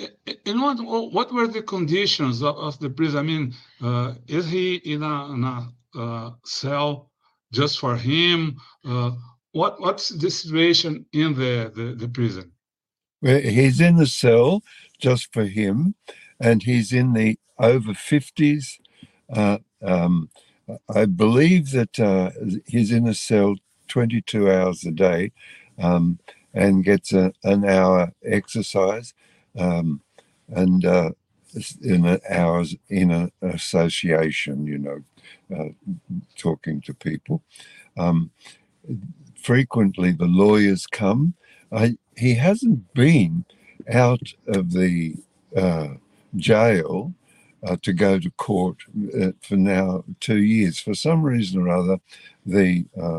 [0.45, 0.77] in what
[1.11, 3.19] what were the conditions of, of the prison?
[3.19, 7.09] I mean, uh, is he in a, in a uh, cell
[7.51, 8.57] just for him?
[8.85, 9.11] Uh,
[9.51, 12.52] what what's the situation in the, the, the prison?
[13.23, 14.63] He's in the cell
[14.99, 15.95] just for him,
[16.39, 18.79] and he's in the over 50s.
[19.31, 20.29] Uh, um,
[20.93, 22.31] I believe that uh,
[22.67, 23.55] he's in a cell
[23.89, 25.31] 22 hours a day
[25.79, 26.19] um,
[26.53, 29.13] and gets a, an hour exercise
[29.57, 30.01] um,
[30.49, 31.11] and uh,
[31.83, 34.99] in an hours in an association, you know,
[35.55, 35.69] uh,
[36.37, 37.43] talking to people.
[37.97, 38.31] Um,
[39.35, 41.35] frequently, the lawyers come.
[41.71, 43.45] I, he hasn't been
[43.91, 45.15] out of the
[45.55, 45.89] uh,
[46.35, 47.13] jail
[47.65, 48.77] uh, to go to court
[49.19, 50.79] uh, for now two years.
[50.79, 51.99] For some reason or other,
[52.45, 53.17] the uh,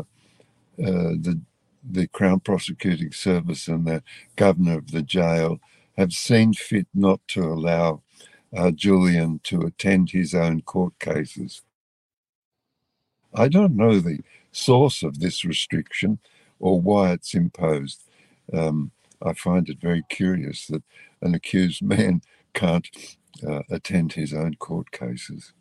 [0.81, 1.41] uh, the
[1.89, 4.03] the Crown Prosecuting Service and the
[4.35, 5.59] governor of the jail
[5.97, 8.01] have seen fit not to allow
[8.55, 11.61] uh, Julian to attend his own court cases.
[13.33, 14.19] I don't know the
[14.51, 16.19] source of this restriction
[16.59, 18.04] or why it's imposed.
[18.53, 20.83] Um, I find it very curious that
[21.21, 22.21] an accused man
[22.53, 22.87] can't
[23.47, 25.53] uh, attend his own court cases.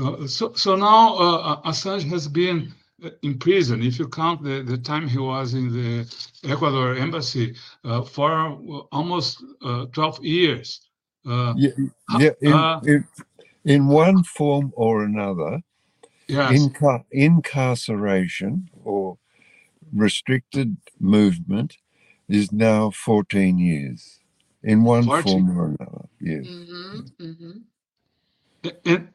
[0.00, 2.72] Uh, so, so now uh, Assange has been
[3.04, 7.54] uh, in prison, if you count the, the time he was in the Ecuador embassy,
[7.84, 8.58] uh, for
[8.90, 10.80] almost uh, 12 years.
[11.24, 11.70] yeah,
[12.18, 13.04] yeah in, in,
[13.64, 15.60] in, one form or another,
[16.30, 16.60] yes.
[16.60, 19.18] inca- incarceration or
[19.94, 21.76] restricted movement
[22.28, 24.20] is now 14 years
[24.62, 25.22] in one 14.
[25.22, 26.08] form or another.
[26.20, 26.46] Yes.
[26.46, 28.68] Mm-hmm, mm-hmm.
[28.84, 29.08] And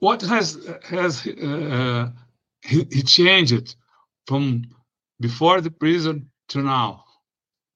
[0.00, 2.10] what has has uh,
[2.62, 3.76] he, he changed
[4.26, 4.64] from
[5.20, 7.04] before the prison to now?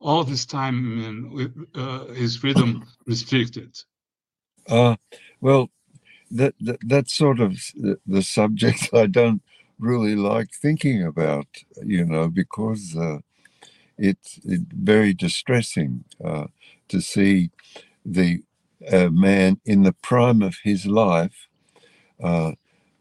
[0.03, 3.77] all this time with uh, his freedom restricted?
[4.69, 4.97] Uh,
[5.41, 5.71] well,
[6.33, 7.59] that, that that's sort of
[8.07, 9.43] the, subject I don't
[9.79, 11.47] really like thinking about,
[11.85, 13.19] you know, because uh,
[13.99, 16.47] it's, very distressing uh,
[16.89, 17.51] to see
[18.05, 18.43] the
[18.93, 21.49] uh, man in the prime of his life
[22.23, 22.53] uh,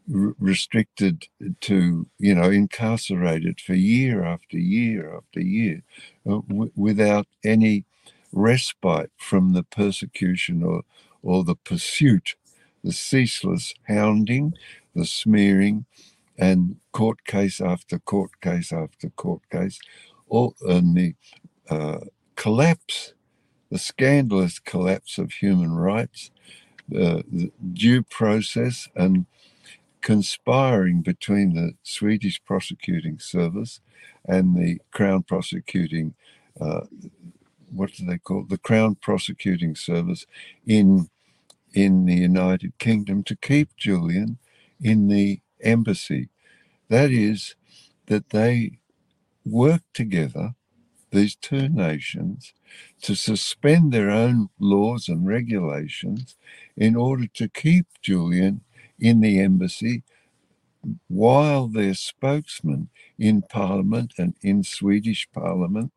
[0.08, 1.26] restricted
[1.60, 5.82] to, you know, incarcerated for year after year after year
[6.30, 6.40] uh,
[6.76, 7.84] without any
[8.32, 10.82] respite from the persecution or,
[11.22, 12.34] or the pursuit,
[12.82, 14.54] the ceaseless hounding,
[14.94, 15.84] the smearing,
[16.38, 19.78] and court case after court case after court case,
[20.28, 21.14] all, and the
[21.70, 21.98] uh,
[22.36, 23.14] collapse,
[23.70, 26.30] the scandalous collapse of human rights,
[26.94, 29.26] uh, the due process, and
[30.00, 33.80] conspiring between the Swedish prosecuting service
[34.26, 36.14] and the Crown prosecuting,
[36.60, 36.82] uh,
[37.70, 38.48] what do they call it?
[38.48, 40.26] the Crown prosecuting service
[40.66, 41.08] in
[41.74, 44.38] in the United Kingdom to keep Julian
[44.80, 46.28] in the embassy.
[46.88, 47.54] That is,
[48.06, 48.78] that they
[49.44, 50.54] work together,
[51.10, 52.52] these two nations,
[53.02, 56.36] to suspend their own laws and regulations
[56.76, 58.62] in order to keep Julian
[58.98, 60.02] in the embassy
[61.08, 65.92] while their spokesman in Parliament and in Swedish Parliament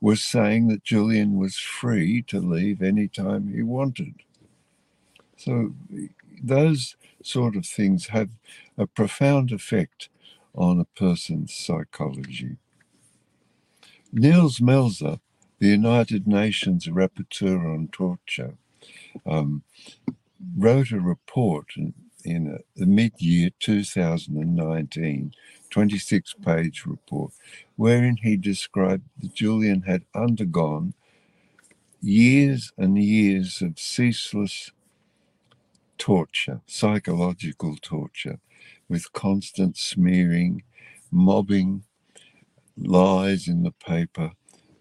[0.00, 4.14] was saying that Julian was free to leave any time he wanted.
[5.40, 5.72] So
[6.42, 8.28] those sort of things have
[8.76, 10.10] a profound effect
[10.54, 12.56] on a person's psychology.
[14.12, 15.18] Nils Melzer,
[15.58, 18.58] the United Nations Rapporteur on Torture,
[19.24, 19.62] um,
[20.58, 25.32] wrote a report in, in the mid-year 2019
[25.70, 27.32] 26 page report
[27.76, 30.92] wherein he described that Julian had undergone
[32.02, 34.72] years and years of ceaseless
[36.00, 38.40] torture, psychological torture,
[38.88, 40.64] with constant smearing,
[41.12, 41.84] mobbing,
[42.76, 44.32] lies in the paper,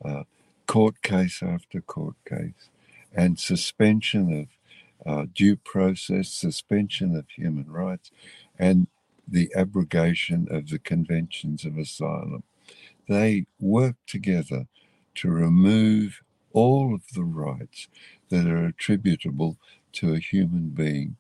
[0.06, 0.24] uh,
[0.68, 2.70] court case after court case,
[3.14, 4.48] and suspension of
[5.12, 8.12] uh, due process, suspension of human rights,
[8.58, 8.88] and
[9.28, 12.44] the abrogation of the conventions of asylum.
[13.08, 14.68] They work together
[15.16, 16.22] to remove
[16.54, 17.88] all of the rights
[18.30, 19.58] that are attributable
[19.94, 21.18] to a human being.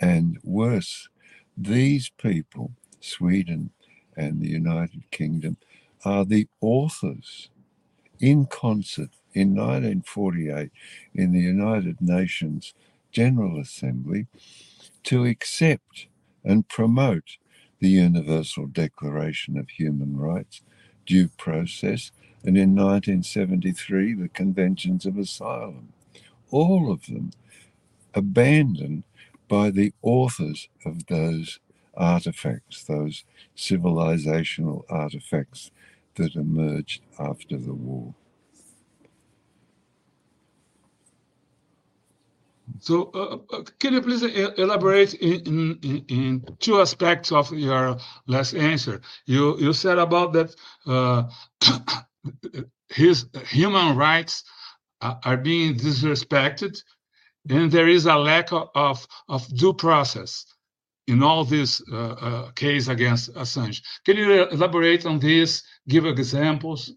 [0.00, 1.08] And worse,
[1.56, 3.70] these people, Sweden
[4.16, 5.56] and the United Kingdom,
[6.04, 7.50] are the authors
[8.20, 10.70] in concert in 1948
[11.14, 12.74] in the United Nations
[13.12, 14.26] General Assembly
[15.04, 16.06] to accept
[16.44, 17.38] and promote
[17.80, 20.62] the Universal Declaration of Human Rights,
[21.06, 22.12] due process,
[22.44, 25.92] and in 1973 the Conventions of Asylum.
[26.50, 27.32] All of them
[28.14, 29.04] abandoned
[29.48, 31.60] by the authors of those
[31.94, 33.24] artifacts, those
[33.56, 35.70] civilizational artifacts
[36.14, 38.14] that emerged after the war.
[42.80, 48.54] So, uh, uh can you please elaborate in, in, in, two aspects of your last
[48.54, 49.00] answer?
[49.26, 50.54] You you said about that
[50.86, 51.24] uh,
[52.88, 54.44] his human rights
[55.00, 56.82] are being disrespected
[57.48, 60.46] and there is a lack of, of, due process
[61.06, 63.82] in all this uh, uh, case against Assange.
[64.04, 65.62] Can you elaborate on this?
[65.88, 66.92] Give examples.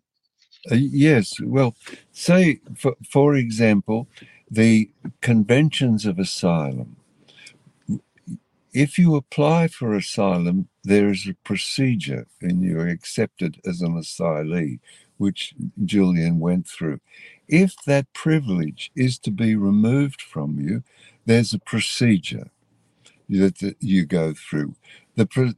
[0.72, 1.34] Uh, yes.
[1.42, 1.76] Well,
[2.12, 4.08] say for for example,
[4.50, 4.90] the
[5.22, 6.98] conventions of asylum.
[8.74, 14.80] If you apply for asylum, there is a procedure, and you're accepted as an asylee,
[15.18, 15.56] which
[15.86, 17.00] Julian went through.
[17.48, 20.84] If that privilege is to be removed from you,
[21.26, 22.50] there's a procedure
[23.30, 24.76] that, you go through.
[25.16, 25.56] The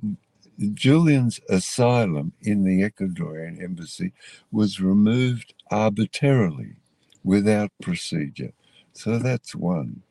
[0.74, 4.14] Julian's asylum in the Ecuadorian embassy
[4.52, 6.76] was removed arbitrarily
[7.24, 8.54] without procedure.
[8.94, 10.02] So that's one.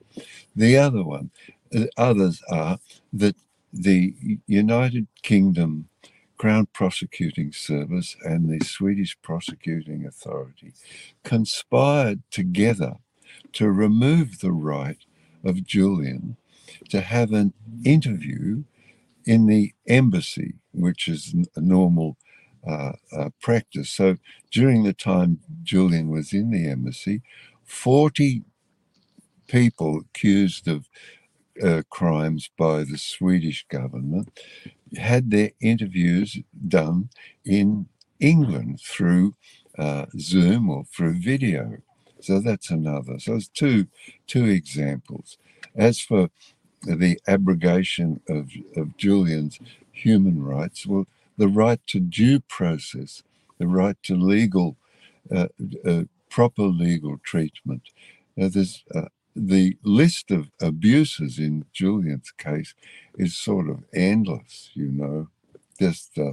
[0.55, 1.30] The other one,
[1.74, 2.78] uh, others are
[3.12, 3.36] that
[3.72, 4.14] the
[4.47, 5.88] United Kingdom
[6.39, 10.74] Crown Prosecuting Service and the Swedish Prosecuting Authority
[11.24, 12.97] conspired together
[13.55, 14.99] to remove the right
[15.45, 16.37] of Julian
[16.91, 18.64] to have an interview
[19.24, 22.16] in the embassy, which is a normal
[22.68, 23.91] uh, uh, practice.
[23.91, 24.16] So
[24.51, 27.22] during the time Julian was in the embassy,
[27.64, 28.43] 40
[29.49, 30.89] people accused of
[31.62, 34.28] uh, crimes by the Swedish government
[34.96, 36.38] had their interviews
[36.68, 37.09] done
[37.44, 37.86] in
[38.20, 39.34] England through
[39.78, 41.78] uh, Zoom or through video.
[42.20, 43.18] So that's another.
[43.18, 43.86] So it's two
[44.26, 45.38] two examples.
[45.74, 46.30] As for
[46.82, 49.59] the abrogation of, of Julian's
[49.92, 53.22] human rights, well, the right to due process,
[53.59, 54.76] the right to legal,
[55.34, 55.48] uh,
[55.84, 57.82] uh, proper legal treatment.
[58.36, 62.74] Now, there's uh, the list of abuses in Julian's case
[63.18, 65.28] is sort of endless, you know.
[65.80, 66.32] Just uh,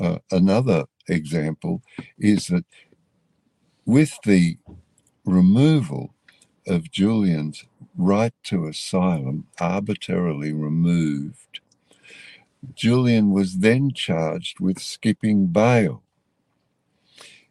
[0.00, 1.82] uh, another example
[2.18, 2.64] is that
[3.86, 4.58] with the
[5.24, 6.14] removal
[6.66, 7.64] of Julian's
[7.96, 11.60] right to asylum arbitrarily removed,
[12.74, 16.02] Julian was then charged with skipping bail.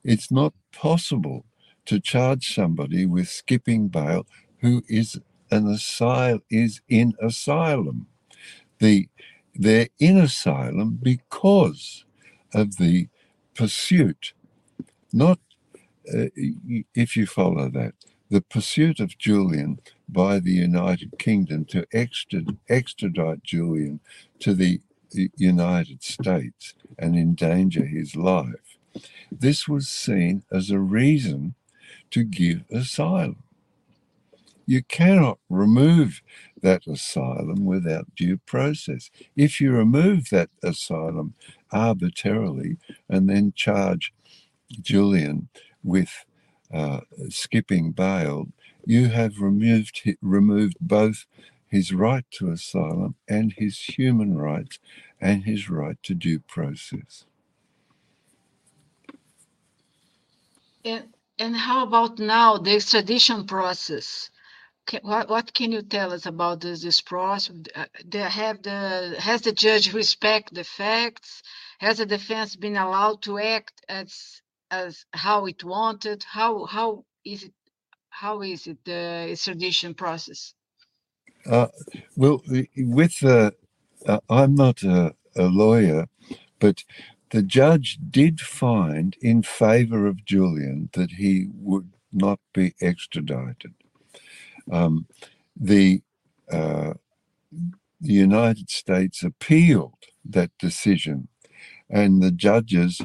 [0.04, 1.46] It's not possible
[1.86, 4.28] to charge somebody with skipping bail
[4.60, 5.20] who is
[5.52, 8.08] an asylum is in asylum.
[8.80, 9.10] The
[9.56, 12.06] they're in asylum because
[12.54, 13.08] of the
[13.56, 14.34] pursuit,
[15.12, 15.40] not
[16.14, 16.28] uh,
[16.94, 17.94] if you follow that,
[18.30, 19.80] the pursuit of Julian
[20.10, 21.86] by the United Kingdom to
[22.70, 24.00] extradite Julian
[24.40, 24.82] to the
[25.38, 28.78] United States and endanger his life.
[29.32, 31.56] This was seen as a reason
[32.12, 33.44] to give asylum.
[34.68, 36.24] You cannot remove
[36.64, 39.12] that asylum without due process.
[39.38, 41.36] If you remove that asylum
[41.72, 42.78] arbitrarily
[43.10, 44.14] and then charge
[44.82, 45.50] Julian
[45.84, 46.26] with
[46.74, 48.48] uh, skipping bail,
[48.86, 51.26] you have removed removed both
[51.70, 54.80] his right to asylum and his human rights
[55.22, 57.26] and his right to due process.
[60.86, 64.32] And, and how about now the extradition process?
[65.04, 67.56] What, what can you tell us about this, this process?
[67.76, 67.86] Uh,
[68.30, 71.44] have the has the judge respect the facts?
[71.80, 76.24] Has the defense been allowed to act as as how it wanted?
[76.26, 77.54] How how is it
[78.10, 80.54] how is it the extradition process?
[81.48, 81.68] Uh,
[82.18, 82.42] well,
[82.78, 83.54] with the
[84.08, 86.08] uh, I'm not a, a lawyer,
[86.60, 86.84] but
[87.32, 93.74] the judge did find in favor of Julian that he would not be extradited.
[94.72, 95.08] Um,
[95.56, 96.02] the,
[96.52, 96.94] uh,
[98.00, 101.28] United States appealed that decision,
[101.90, 103.02] and the judges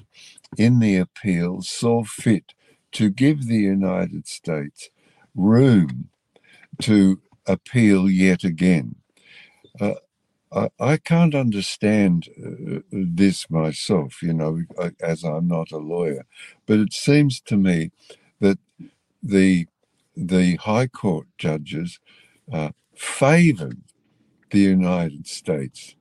[0.58, 2.54] in the appeal saw fit
[2.92, 4.90] to give the United States
[5.34, 6.10] room
[6.80, 8.96] to appeal yet again.
[9.80, 9.94] Uh,
[10.52, 14.62] I, I, can't understand uh, this myself, you know,
[15.00, 16.26] as I'm not a lawyer,
[16.66, 17.90] but it seems to me
[18.40, 18.58] that
[19.22, 19.66] the
[20.16, 21.98] the High Court judges
[22.52, 23.80] uh, favored
[24.50, 25.94] the United States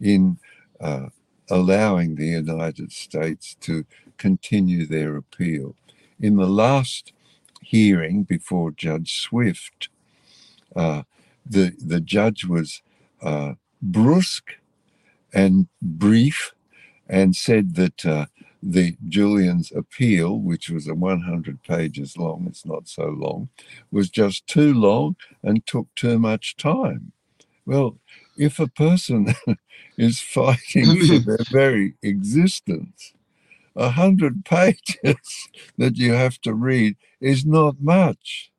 [0.00, 0.38] in
[0.80, 1.06] uh,
[1.50, 3.84] allowing the United States to
[4.18, 5.74] continue their appeal.
[6.20, 7.12] In the last
[7.62, 9.88] hearing before Judge Swift,
[10.74, 11.02] uh,
[11.44, 12.82] the the judge was
[13.22, 14.52] uh, brusque
[15.32, 16.52] and brief,
[17.08, 18.26] and said that uh,
[18.62, 23.48] the Julian's appeal, which was a 100 pages long, it's not so long,
[23.90, 27.12] was just too long and took too much time.
[27.64, 27.98] Well,
[28.36, 29.34] if a person
[29.98, 33.12] is fighting for their very existence,
[33.74, 35.48] a hundred pages
[35.78, 38.50] that you have to read is not much.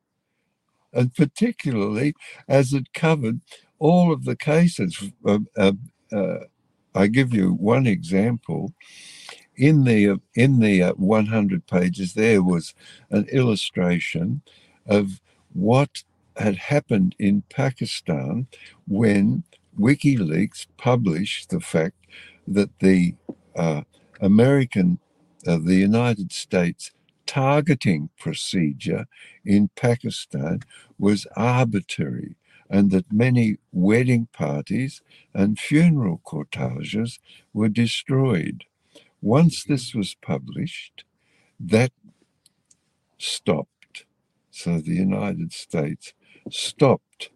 [0.92, 2.14] And particularly
[2.48, 3.40] as it covered
[3.78, 5.10] all of the cases.
[5.24, 5.72] Uh, uh,
[6.12, 6.38] uh,
[6.94, 8.72] I give you one example.
[9.58, 12.74] In the in the uh, 100 pages, there was
[13.10, 14.42] an illustration
[14.86, 15.20] of
[15.52, 16.04] what
[16.36, 18.46] had happened in Pakistan
[18.86, 19.42] when
[19.78, 21.96] WikiLeaks published the fact
[22.46, 23.16] that the
[23.56, 23.82] uh,
[24.20, 25.00] American,
[25.46, 26.92] uh, the United States
[27.26, 29.06] targeting procedure
[29.44, 30.60] in Pakistan
[30.98, 32.36] was arbitrary
[32.70, 35.02] and that many wedding parties
[35.34, 37.18] and funeral cortages
[37.52, 38.64] were destroyed.
[39.20, 41.04] Once this was published,
[41.58, 41.92] that
[43.18, 44.04] stopped.
[44.50, 46.14] So the United States
[46.50, 47.30] stopped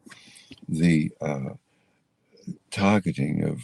[0.68, 1.54] the uh,
[2.70, 3.62] targeting of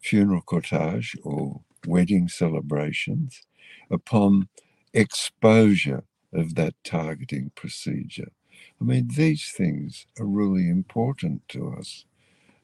[0.00, 3.42] funeral cortege or wedding celebrations
[3.90, 4.48] upon
[4.92, 8.32] exposure of that targeting procedure.
[8.80, 12.04] I mean, these things are really important to us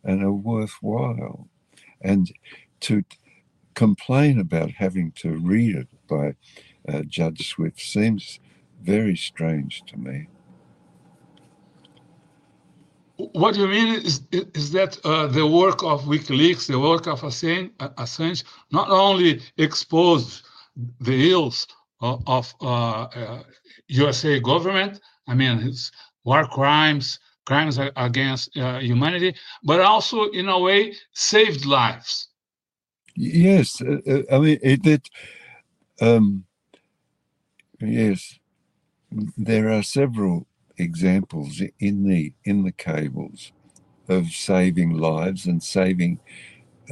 [0.03, 1.49] and are worthwhile.
[2.01, 2.33] And
[2.81, 3.03] to
[3.75, 6.35] complain about having to read it by
[6.89, 8.41] uh, Judge Swift seems
[8.83, 10.29] very strange to me.
[13.17, 17.21] What do you mean is, is that uh, the work of WikiLeaks, the work of
[17.21, 20.45] Assange, Assange not only exposed
[21.01, 21.69] the ills
[22.01, 23.43] of, of uh,
[23.87, 25.01] USA government.
[25.29, 25.93] I mean, it's
[26.25, 32.29] war crimes, crimes against humanity, but also in a way saved lives.
[33.17, 34.87] Yes, I mean it.
[34.87, 35.11] it
[36.01, 36.45] um,
[37.81, 38.39] yes,
[39.37, 40.47] there are several
[40.79, 43.53] examples in the in the cables
[44.09, 46.21] of saving lives and saving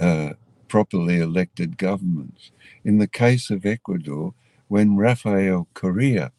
[0.01, 0.35] uh,
[0.69, 2.53] properly elected governments.
[2.85, 4.35] In the case of Ecuador,
[4.69, 6.33] when Rafael Correa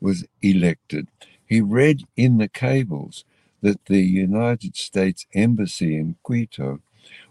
[0.00, 1.08] was elected,
[1.46, 3.24] he read in the cables
[3.62, 6.80] that the United States Embassy in Quito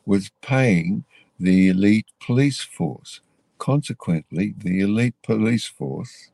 [0.06, 1.06] was paying
[1.40, 3.22] the elite police force.
[3.60, 6.32] Consequently, the elite police force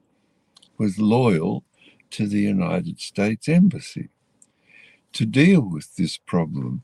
[0.77, 1.63] was loyal
[2.11, 4.09] to the United States Embassy.
[5.13, 6.83] To deal with this problem,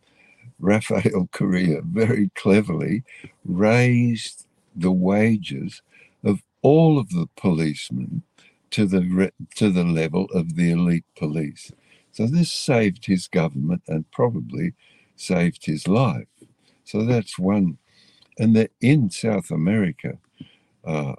[0.60, 3.04] Rafael Correa very cleverly
[3.46, 5.82] raised the wages
[6.24, 8.24] of all of the policemen
[8.72, 11.72] to the to the level of the elite police.
[12.12, 14.74] So this saved his government and probably
[15.16, 16.28] saved his life.
[16.84, 17.78] So that's one.
[18.38, 20.18] And that in South America,
[20.86, 21.14] uh,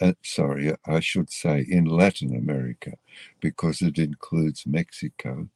[0.00, 2.92] uh, sorry, I should say in Latin America,
[3.40, 5.48] because it includes Mexico,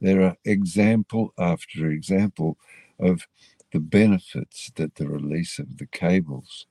[0.00, 2.58] there are example after example
[3.00, 3.26] of
[3.72, 6.66] the benefits that the release of the cables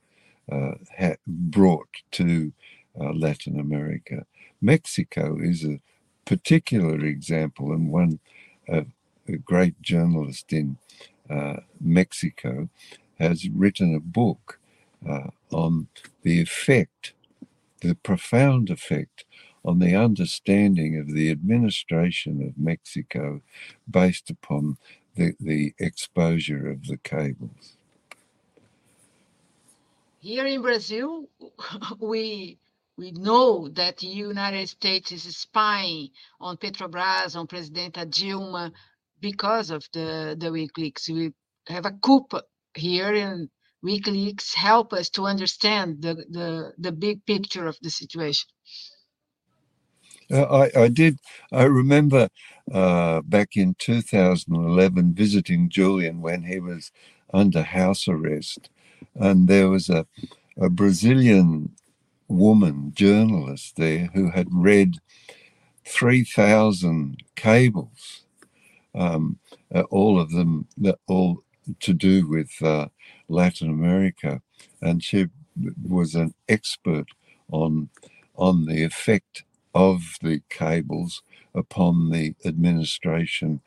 [0.50, 2.52] uh, ha- brought to
[2.98, 4.24] uh, Latin America.
[4.62, 5.80] Mexico is a
[6.24, 8.20] particular example, and one
[9.28, 10.78] a great journalist in
[11.28, 12.68] uh, Mexico
[13.18, 14.60] has written a book
[15.08, 15.88] uh, on
[16.22, 17.12] the effect,
[17.80, 19.24] the profound effect
[19.64, 23.42] on the understanding of the administration of Mexico
[23.90, 24.76] based upon
[25.16, 27.76] the, the exposure of the cables.
[30.20, 31.28] Here in Brazil,
[32.00, 32.58] we
[32.98, 36.08] we know that the United States is spying
[36.40, 38.72] on Petrobras, on President Dilma,
[39.20, 41.10] because of the, the WikiLeaks.
[41.10, 41.32] We
[41.68, 42.26] have a coup
[42.76, 43.50] here, and
[43.84, 48.48] WikiLeaks help us to understand the, the, the big picture of the situation.
[50.32, 51.18] Uh, I, I did.
[51.52, 52.28] I remember
[52.72, 56.92] uh, back in 2011 visiting Julian when he was
[57.34, 58.70] under house arrest,
[59.16, 60.06] and there was a,
[60.60, 61.76] a Brazilian
[62.28, 64.96] woman journalist there who had read
[65.86, 68.24] 3,000 cables,
[68.94, 69.38] um,
[69.74, 71.44] uh, all of them, that all
[71.80, 72.88] to do with uh,
[73.28, 74.42] Latin America,
[74.80, 75.28] and she
[75.82, 77.08] was an expert
[77.50, 77.88] on
[78.36, 79.44] on the effect
[79.74, 81.22] of the cables
[81.54, 83.60] upon the administration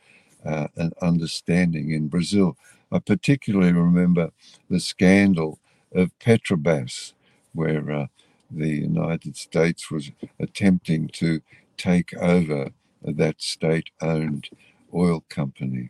[0.45, 2.55] uh, and understanding in Brazil.
[2.91, 4.31] I particularly remember
[4.69, 5.59] the scandal
[5.93, 7.13] of Petrobras,
[7.53, 8.07] where uh,
[8.51, 11.41] the United States was attempting to
[11.77, 12.71] take over
[13.03, 14.49] that state owned
[14.93, 15.89] oil company.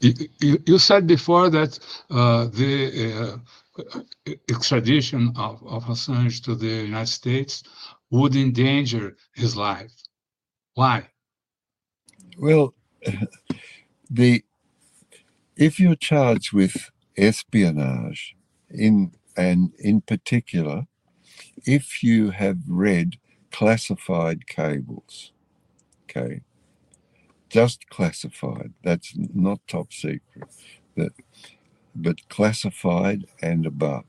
[0.00, 1.78] You, you said before that
[2.10, 3.40] uh, the
[3.82, 4.00] uh,
[4.48, 7.62] extradition of, of Assange to the United States
[8.10, 9.92] would endanger his life.
[10.74, 11.08] Why?
[12.38, 12.74] Well,
[14.10, 14.42] the
[15.56, 18.34] if you're charged with espionage
[18.70, 20.86] in and in particular
[21.66, 23.16] if you have read
[23.52, 25.32] classified cables
[26.04, 26.40] okay
[27.50, 30.44] just classified that's not top secret
[30.96, 31.12] that
[31.94, 34.04] but classified and above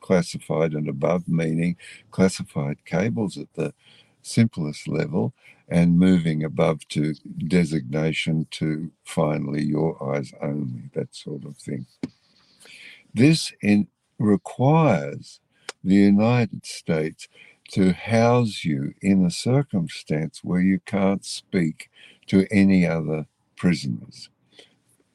[0.00, 1.76] classified and above meaning
[2.10, 3.74] classified cables at the
[4.22, 5.34] simplest level
[5.68, 7.14] and moving above to
[7.46, 11.86] designation to finally your eyes only, that sort of thing.
[13.12, 15.40] This in, requires
[15.84, 17.28] the United States
[17.70, 21.90] to house you in a circumstance where you can't speak
[22.28, 23.26] to any other
[23.56, 24.30] prisoners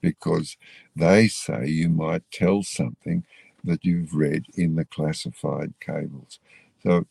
[0.02, 0.58] because
[0.96, 3.26] they say you might tell something
[3.64, 6.40] that you've read in the classified cables.
[6.84, 7.06] So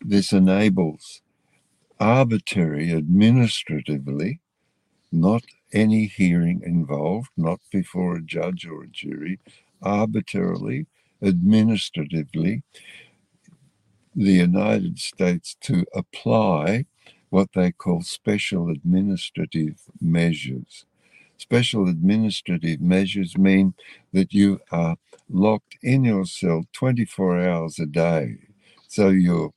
[0.00, 1.22] this enables
[1.98, 4.40] arbitrary administratively,
[5.10, 9.38] not any hearing involved, not before a judge or a jury,
[9.82, 10.86] arbitrarily,
[11.22, 12.62] administratively,
[14.14, 16.86] the United States to apply
[17.36, 20.86] what they call special administrative measures.
[21.38, 23.74] Special administrative measures mean
[24.14, 24.96] that you are
[25.30, 28.36] locked in your cell 24 hours a day.
[28.88, 29.52] So you're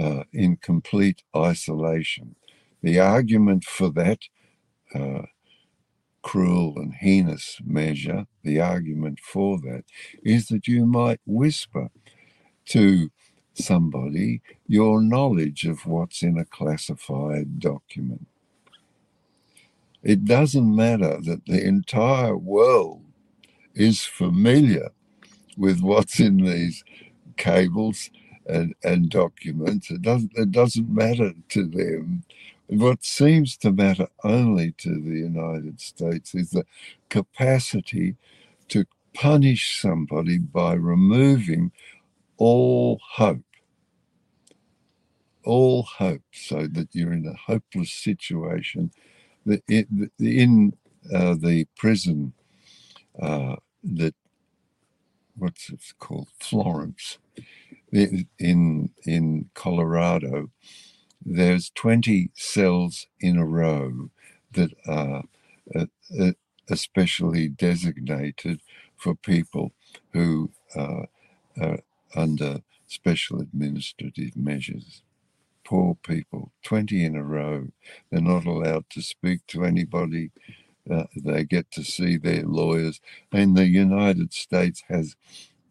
[0.00, 2.36] uh, in complete isolation.
[2.82, 4.20] The argument for that
[4.94, 5.22] uh,
[6.22, 9.84] cruel and heinous measure, the argument for that
[10.24, 11.90] is that you might whisper
[12.66, 13.10] to
[13.54, 18.26] somebody your knowledge of what's in a classified document.
[20.02, 23.02] It doesn't matter that the entire world
[23.74, 24.90] is familiar
[25.56, 26.84] with what's in these
[27.36, 28.10] cables
[28.46, 29.90] and, and documents.
[29.90, 32.24] It doesn't, it doesn't matter to them.
[32.68, 36.64] What seems to matter only to the United States is the
[37.10, 38.16] capacity
[38.68, 41.72] to punish somebody by removing
[42.38, 43.44] all hope.
[45.44, 48.90] All hope, so that you're in a hopeless situation.
[50.18, 50.72] In
[51.14, 52.32] uh, the prison
[53.20, 54.14] uh, that
[55.36, 57.18] what's it called Florence
[57.92, 60.50] in in Colorado,
[61.24, 64.10] there's 20 cells in a row
[64.52, 65.24] that are
[65.74, 65.86] uh,
[66.20, 66.32] uh,
[66.70, 68.60] especially designated
[68.96, 69.72] for people
[70.12, 71.02] who uh,
[71.60, 71.78] are
[72.16, 75.02] under special administrative measures.
[75.64, 77.68] Poor people, 20 in a row.
[78.10, 80.30] They're not allowed to speak to anybody.
[80.90, 83.00] Uh, they get to see their lawyers.
[83.32, 85.16] And the United States has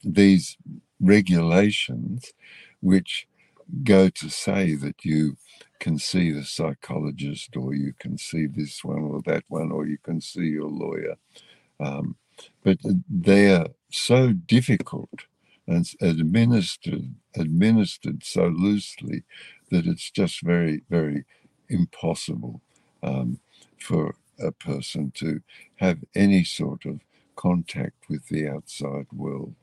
[0.03, 0.57] these
[1.01, 2.33] regulations
[2.81, 3.27] which
[3.83, 5.37] go to say that you
[5.79, 9.97] can see the psychologist or you can see this one or that one or you
[9.99, 11.15] can see your lawyer.
[11.79, 12.17] Um,
[12.63, 12.79] but
[13.09, 15.09] they're so difficult
[15.67, 19.23] and administered administered so loosely
[19.71, 21.23] that it's just very very
[21.69, 22.61] impossible
[23.01, 23.39] um,
[23.79, 25.41] for a person to
[25.77, 26.99] have any sort of
[27.35, 29.55] contact with the outside world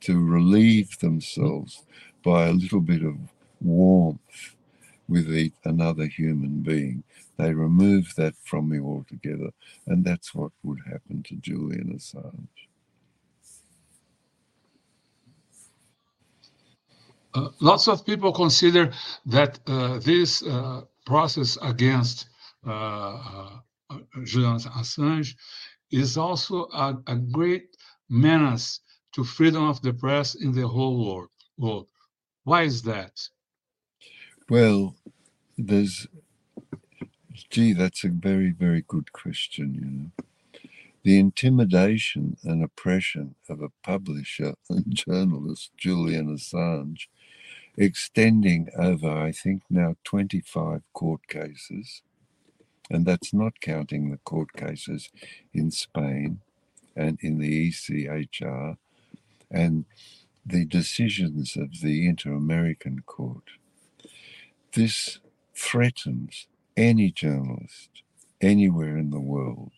[0.00, 1.84] to relieve themselves
[2.24, 3.16] by a little bit of
[3.60, 4.56] warmth
[5.08, 7.02] with another human being.
[7.36, 9.50] They remove that from me altogether,
[9.86, 12.48] and that's what would happen to Julian Assange.
[17.34, 18.92] Uh, lots of people consider
[19.26, 22.28] that uh, this uh, process against
[22.66, 23.50] uh, uh,
[24.24, 25.34] Julian Assange
[25.90, 27.76] is also a, a great
[28.08, 28.80] menace
[29.12, 31.30] to freedom of the press in the whole world.
[31.58, 31.88] world.
[32.44, 33.20] Why is that?
[34.48, 34.96] Well,
[35.58, 36.06] there's,
[37.50, 40.10] gee, that's a very, very good question, you know.
[41.04, 47.08] The intimidation and oppression of a publisher and journalist, Julian Assange,
[47.76, 52.02] extending over, I think, now 25 court cases,
[52.90, 55.10] and that's not counting the court cases
[55.54, 56.40] in Spain
[56.96, 58.76] and in the ECHR
[59.50, 59.86] and
[60.46, 63.44] the decisions of the Inter American Court.
[64.74, 65.20] This
[65.56, 68.02] threatens any journalist
[68.40, 69.72] anywhere in the world.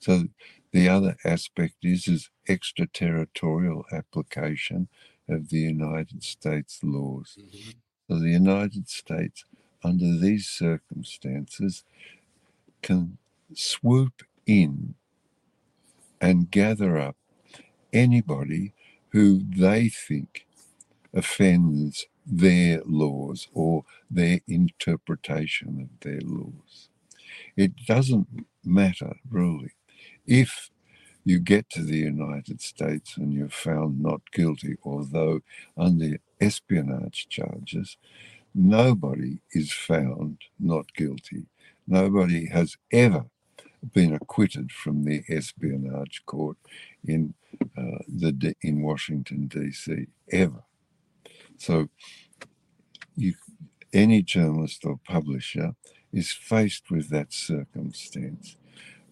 [0.00, 0.24] So
[0.72, 4.88] the other aspect is is extraterritorial application
[5.30, 7.38] of the United States laws.
[7.40, 7.70] Mm-hmm.
[8.08, 9.44] So the United States,
[9.84, 11.84] under these circumstances,
[12.82, 13.18] can
[13.54, 14.94] swoop in
[16.20, 17.16] and gather up
[17.92, 18.74] anybody
[19.10, 20.46] who they think
[21.14, 26.88] offends their laws or their interpretation of their laws.
[27.56, 29.72] It doesn't matter really
[30.26, 30.70] if
[31.24, 35.40] you get to the United States and you're found not guilty, although
[35.76, 37.96] under espionage charges,
[38.54, 41.46] nobody is found not guilty.
[41.86, 43.26] Nobody has ever
[43.94, 46.56] been acquitted from the espionage court
[47.04, 47.34] in
[47.76, 50.06] uh, the in Washington D.C.
[50.30, 50.62] ever.
[51.58, 51.88] So,
[53.16, 53.34] you,
[53.92, 55.74] any journalist or publisher
[56.12, 58.56] is faced with that circumstance.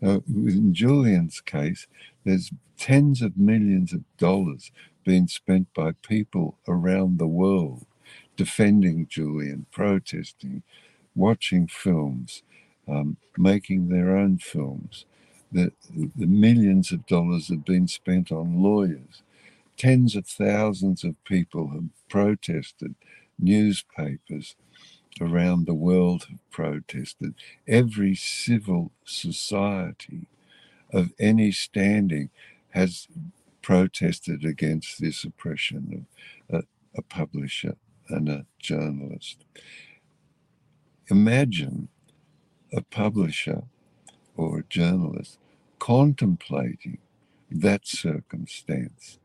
[0.02, 1.86] Uh, in Julian's case,
[2.24, 4.70] there's tens of millions of dollars
[5.04, 7.86] being spent by people around the world
[8.36, 10.62] defending Julian, protesting,
[11.14, 12.42] watching films,
[12.88, 15.06] um, making their own films.
[15.52, 15.72] The,
[16.16, 19.22] the millions of dollars have been spent on lawyers.
[19.76, 22.94] Tens of thousands of people have protested.
[23.38, 24.56] Newspapers
[25.20, 27.34] around the world have protested.
[27.68, 30.28] Every civil society
[30.92, 32.30] of any standing
[32.70, 33.08] has
[33.62, 36.06] protested against this oppression
[36.50, 36.64] of a,
[36.98, 37.76] a publisher
[38.08, 39.44] and a journalist.
[41.10, 41.88] Imagine
[42.72, 43.64] a publisher
[44.36, 45.38] or a journalist
[45.78, 46.98] contemplating
[47.50, 49.18] that circumstance.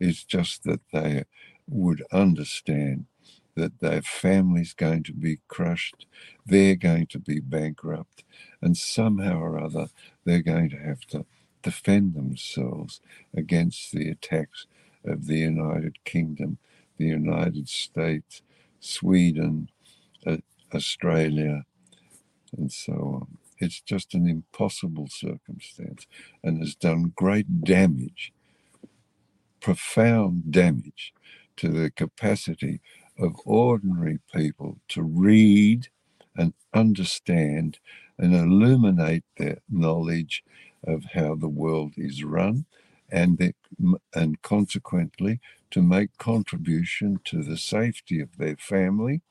[0.00, 1.24] It's just that they
[1.68, 3.06] would understand
[3.54, 6.06] that their family's going to be crushed,
[6.46, 8.24] they're going to be bankrupt,
[8.60, 9.88] and somehow or other
[10.24, 11.26] they're going to have to
[11.62, 13.00] defend themselves
[13.36, 14.66] against the attacks
[15.04, 16.58] of the United Kingdom,
[16.96, 18.42] the United States,
[18.80, 19.68] Sweden,
[20.74, 21.64] Australia,
[22.56, 23.38] and so on.
[23.58, 26.06] It's just an impossible circumstance
[26.42, 28.32] and has done great damage,
[29.60, 31.12] profound damage
[31.56, 32.80] to the capacity
[33.18, 35.88] of ordinary people to read
[36.36, 37.78] and understand
[38.18, 40.44] and illuminate their knowledge
[40.86, 42.66] of how the world is run
[43.10, 43.56] and that,
[44.14, 45.40] and consequently
[45.70, 49.22] to make contribution to the safety of their family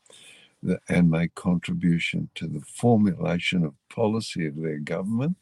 [0.90, 5.38] and make contribution to the formulation of policy of their government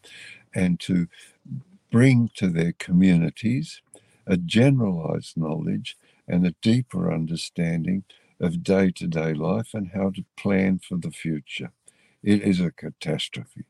[0.55, 1.07] and to
[1.91, 3.81] bring to their communities
[4.27, 8.03] a generalized knowledge and a deeper understanding
[8.39, 11.71] of day to day life and how to plan for the future.
[12.23, 13.65] It is a catastrophe.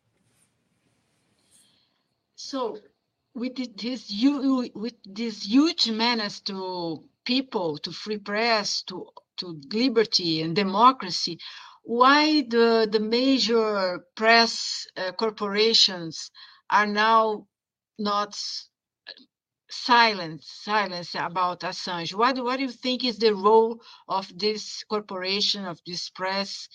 [2.35, 2.79] So,
[3.35, 4.11] with this,
[4.75, 9.07] with this huge menace to people, to free press, to
[9.37, 11.39] to liberty and democracy,
[11.83, 16.31] why the the major press uh, corporations
[16.69, 17.47] are now
[17.97, 18.37] not
[19.69, 22.13] silent silence about Assange.
[22.13, 26.69] What what do you think is the role of this corporation of this press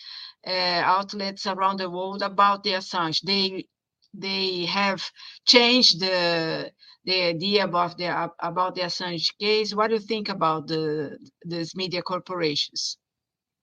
[0.47, 0.51] uh,
[0.85, 3.21] outlets around the world about the Assange?
[3.23, 3.67] They
[4.15, 5.03] they have
[5.47, 6.73] changed the
[7.05, 9.75] the idea about the about the Assange case.
[9.75, 12.99] What do you think about the these media corporations?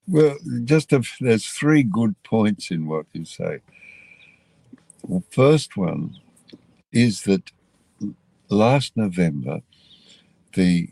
[0.08, 3.60] Well, just a, there's three good points in what you say.
[5.32, 6.16] First one
[6.92, 7.52] is that
[8.52, 9.62] last November,
[10.54, 10.90] the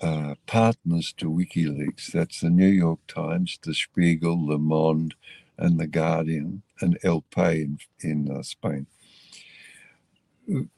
[0.00, 5.14] uh, partners to WikiLeaks, that's the New York Times, the Spiegel, Le Monde,
[5.58, 8.86] and the Guardian, and El Pais in, in uh, Spain,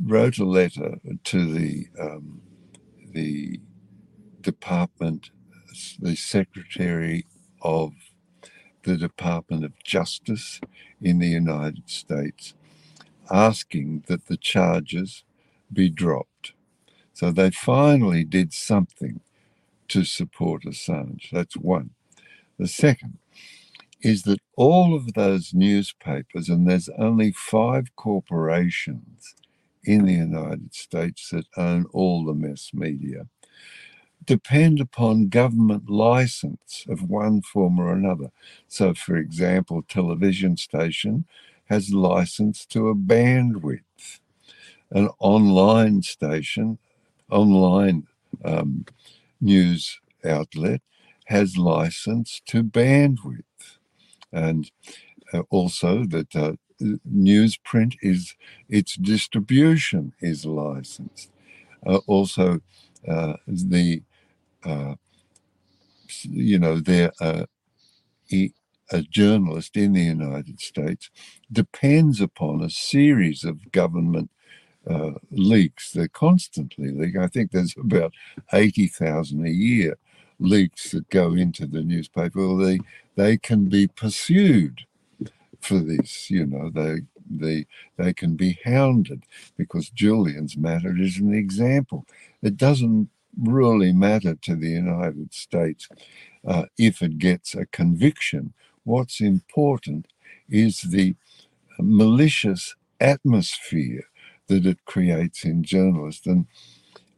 [0.03, 2.42] wrote a letter to the um,
[3.12, 3.61] the
[4.40, 5.30] department,
[5.99, 7.26] the secretary
[7.62, 7.92] of
[8.84, 10.61] the Department of Justice
[11.03, 12.55] in the United States,
[13.30, 15.24] asking that the charges
[15.72, 16.52] be dropped.
[17.12, 19.20] So they finally did something
[19.88, 21.30] to support Assange.
[21.30, 21.90] That's one.
[22.58, 23.18] The second
[24.02, 29.34] is that all of those newspapers, and there's only five corporations
[29.84, 33.26] in the United States that own all the mass media,
[34.24, 38.30] depend upon government license of one form or another.
[38.68, 41.24] So, for example, television station
[41.66, 44.20] has license to a bandwidth
[44.91, 46.78] an online station,
[47.30, 48.07] online
[48.45, 48.84] um,
[49.41, 50.80] news outlet
[51.26, 53.43] has license to bandwidth,
[54.32, 54.70] and
[55.32, 56.53] uh, also that uh,
[57.12, 58.34] newsprint is
[58.68, 61.30] its distribution is licensed.
[61.86, 62.61] Uh, also,
[63.07, 64.03] uh, the
[64.64, 64.95] uh,
[66.22, 67.45] you know there uh,
[68.91, 71.11] a journalist in the United States
[71.53, 74.30] depends upon a series of government
[74.89, 75.93] uh, leaks.
[75.93, 77.20] They're constantly leaking.
[77.20, 78.12] I think there's about
[78.53, 79.99] 80,000 a year
[80.41, 82.39] leaks that go into the newspaper.
[82.47, 82.80] Well, they,
[83.16, 84.82] they can be pursued
[85.61, 86.30] for this.
[86.30, 87.66] You know, they, they,
[87.97, 89.24] they can be hounded
[89.57, 92.07] because Julian's matter is an example.
[92.43, 93.11] It doesn't
[93.41, 95.89] really matter to the United States
[96.47, 98.55] uh, if it gets a conviction.
[98.84, 100.07] What's important
[100.49, 101.14] is the
[101.78, 104.05] malicious atmosphere
[104.49, 106.26] that it creates in journalists.
[106.26, 106.46] And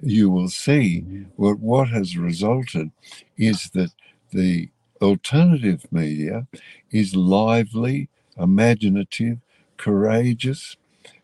[0.01, 1.01] you will see
[1.37, 2.91] what, what has resulted
[3.37, 3.91] is that
[4.33, 4.69] the
[5.01, 6.47] alternative media
[6.91, 8.09] is lively,
[8.39, 9.39] imaginative,
[9.77, 10.77] courageous,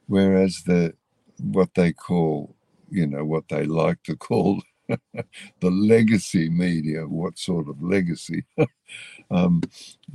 [0.07, 0.95] whereas the
[1.39, 2.55] what they call,
[2.91, 8.45] you know, what they like to call the legacy media, what sort of legacy?
[9.31, 9.63] um,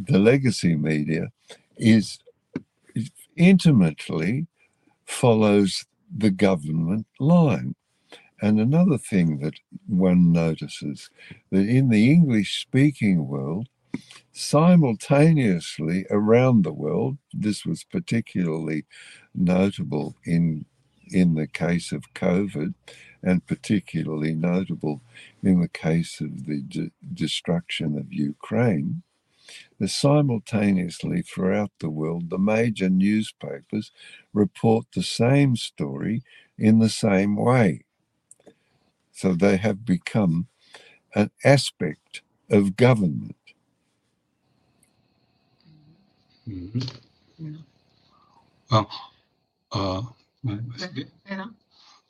[0.06, 1.32] the legacy media
[1.78, 2.20] is
[3.36, 4.48] intimately
[5.12, 5.86] follows
[6.16, 7.76] the government line.
[8.42, 9.54] And another thing that
[9.88, 11.10] one notices
[11.52, 13.68] that in the English speaking world,
[14.32, 18.86] simultaneously around the world, this was particularly
[19.36, 20.66] notable in
[21.14, 22.74] in the case of COVID,
[23.22, 25.02] and particularly notable
[25.44, 29.04] in the case of the de- destruction of Ukraine
[29.80, 33.92] but simultaneously, throughout the world, the major newspapers
[34.34, 36.24] report the same story
[36.58, 37.86] in the same way.
[39.12, 40.48] So they have become
[41.16, 43.36] an aspect of government.
[46.48, 46.80] Mm-hmm.
[47.40, 47.58] Yeah.
[48.72, 48.86] Uh,
[49.74, 50.04] uh,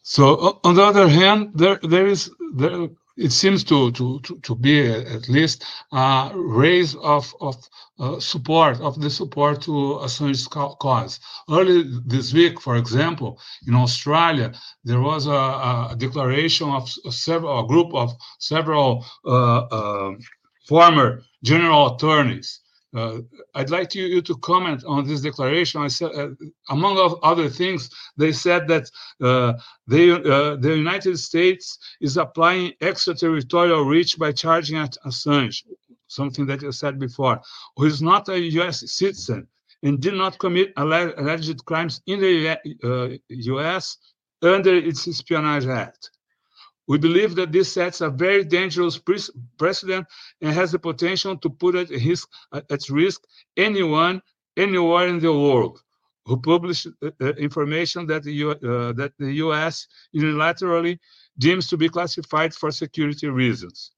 [0.03, 2.89] so on the other hand, there there is there
[3.25, 7.55] it seems to to to, to be at least a raise of of
[7.99, 11.19] uh, support of the support to Assange's ca- cause.
[11.51, 14.53] Early this week, for example, in Australia,
[14.85, 20.13] there was a, a declaration of several a group of several uh, uh,
[20.69, 22.60] former general attorneys.
[22.93, 23.19] Uh,
[23.55, 25.81] I'd like you, you to comment on this declaration.
[25.81, 26.29] I said, uh,
[26.69, 29.53] among other things, they said that uh,
[29.87, 35.63] the United States is applying extraterritorial reach by charging at Assange,
[36.07, 37.41] something that you said before,
[37.77, 38.91] who is not a U.S.
[38.91, 39.47] citizen
[39.83, 43.97] and did not commit alleged crimes in the U.S.
[44.41, 46.11] under its Espionage Act.
[46.91, 48.99] We believe that this sets a very dangerous
[49.57, 50.07] precedent
[50.41, 53.21] and has the potential to put at risk, at risk
[53.55, 54.21] anyone,
[54.57, 55.79] anywhere in the world
[56.25, 59.87] who publish uh, uh, information that the, U, uh, that the U.S.
[60.13, 60.99] unilaterally
[61.37, 63.93] deems to be classified for security reasons.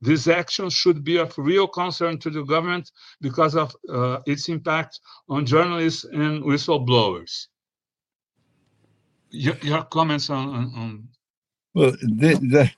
[0.00, 5.00] This action should be of real concern to the government because of uh, its impact
[5.28, 7.48] on journalists and whistleblowers.
[9.30, 11.08] Your, your comments on, on, on
[11.74, 12.70] Well, the,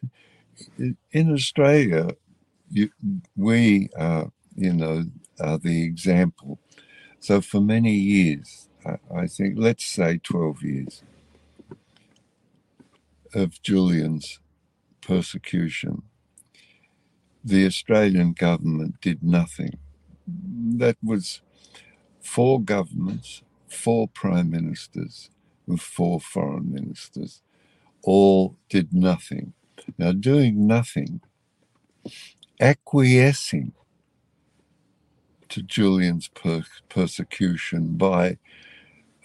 [0.79, 2.11] the, in Australia,
[2.71, 2.91] you,
[3.37, 4.27] we, uh,
[4.57, 5.05] you know,
[5.41, 6.59] are the example.
[7.21, 11.03] So for many years, I, I think, let's say 12 years
[13.35, 14.41] of Julian's
[15.03, 16.03] persecution,
[17.45, 19.79] the Australian government did nothing.
[20.27, 21.43] That was
[22.23, 25.31] four governments, four prime ministers,
[25.69, 27.43] and four foreign ministers
[28.03, 29.55] all did nothing.
[29.99, 31.21] Now, doing nothing,
[32.61, 33.73] acquiescing
[35.51, 38.39] to Julian's per- persecution by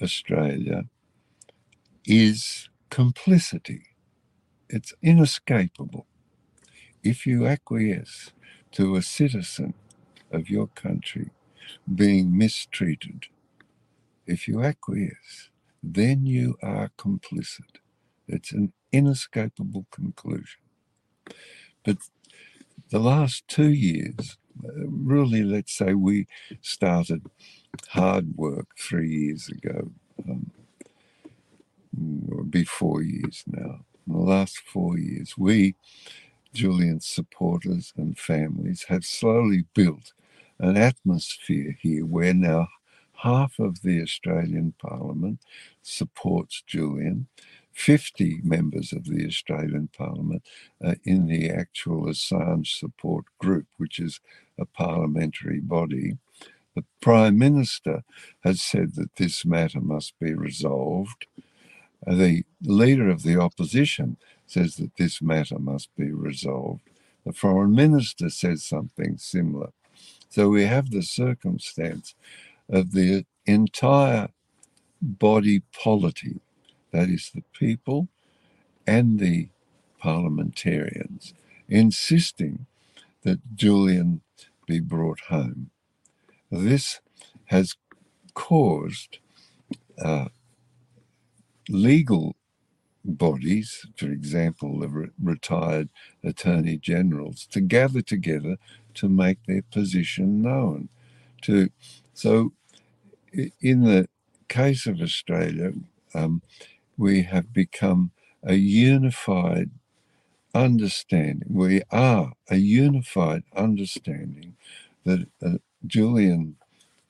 [0.02, 0.86] Australia
[2.06, 3.84] is complicity.
[4.70, 6.08] It's inescapable.
[7.04, 8.32] If you acquiesce
[8.74, 9.74] to a citizen
[10.32, 11.32] of your country
[11.96, 13.26] being mistreated,
[14.28, 15.50] if you acquiesce,
[15.84, 17.78] then you are complicit.
[18.28, 20.62] It's an inescapable conclusion.
[21.84, 21.98] But
[22.90, 26.28] the last two years, uh, really, let's say we
[26.62, 27.24] started
[27.90, 29.92] hard work three years ago,
[30.28, 30.52] um,
[31.98, 33.82] will be four years now.
[34.08, 35.76] In the last four years, we,
[36.54, 40.14] Julian's supporters and families, have slowly built
[40.60, 42.68] an atmosphere here where now
[43.18, 45.40] half of the Australian Parliament
[45.82, 47.28] supports Julian.
[47.76, 50.44] 50 members of the Australian Parliament
[50.84, 54.22] uh, in the actual Assange support group, which is
[54.58, 56.18] a parliamentary body.
[56.76, 58.04] The Prime Minister
[58.44, 61.28] has said that this matter must be resolved.
[62.08, 64.18] Uh, the leader of the opposition
[64.48, 66.82] says that this matter must be resolved.
[67.26, 69.72] The Foreign Minister says something similar.
[70.30, 72.16] So we have the circumstance
[72.70, 74.30] of the entire
[75.02, 76.40] body polity
[76.96, 78.10] that is, the people
[78.88, 79.50] and the
[80.00, 81.34] parliamentarians,
[81.70, 82.68] insisting
[83.24, 84.22] that Julian
[84.68, 85.72] be brought home.
[86.52, 87.02] This
[87.48, 87.76] has
[88.36, 89.20] caused
[90.04, 90.28] uh,
[91.70, 92.36] legal
[93.06, 95.90] bodies, for example, the re- retired
[96.24, 98.58] attorney generals, to gather together
[98.96, 100.90] to make their position known.
[101.44, 101.70] To
[102.14, 102.54] so,
[103.62, 104.08] in the
[104.50, 105.74] case of Australia,
[106.16, 106.42] um,
[106.98, 108.12] we have become
[108.44, 109.72] a unified
[110.54, 111.48] understanding.
[111.50, 114.58] We are a unified understanding
[115.06, 116.58] that uh, Julian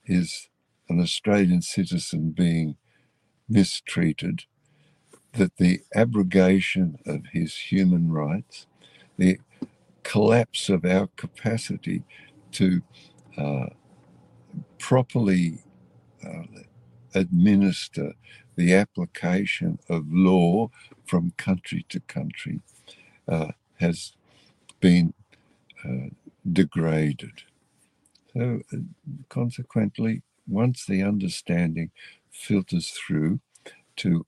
[0.06, 0.48] is
[0.88, 2.76] an Australian citizen being
[3.48, 4.44] mistreated,
[5.34, 8.66] that the abrogation of his human rights,
[9.18, 9.38] the
[10.04, 12.04] collapse of our capacity
[12.52, 12.82] to
[13.38, 13.66] uh,
[14.78, 15.60] properly
[16.26, 16.44] uh,
[17.14, 18.14] administer
[18.56, 20.70] the application of law
[21.06, 22.60] from country to country
[23.28, 24.12] uh, has
[24.80, 25.14] been
[25.84, 26.10] uh,
[26.50, 27.42] degraded.
[28.34, 28.76] So, uh,
[29.28, 31.90] consequently, once the understanding
[32.30, 33.40] filters through
[33.96, 34.26] to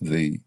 [0.00, 0.40] the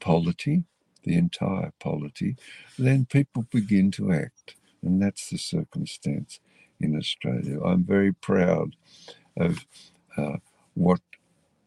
[0.00, 0.64] polity,
[1.04, 2.36] the entire polity,
[2.78, 4.56] then people begin to act.
[4.82, 6.40] And that's the circumstance
[6.80, 7.62] in Australia.
[7.62, 8.76] I'm very proud
[9.38, 9.66] of
[10.16, 10.36] uh,
[10.74, 11.00] what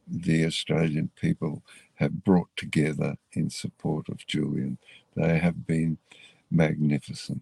[0.08, 1.64] the Australian people
[1.96, 4.78] have brought together in support of Julian.
[5.16, 5.98] They have been
[6.52, 7.42] magnificent.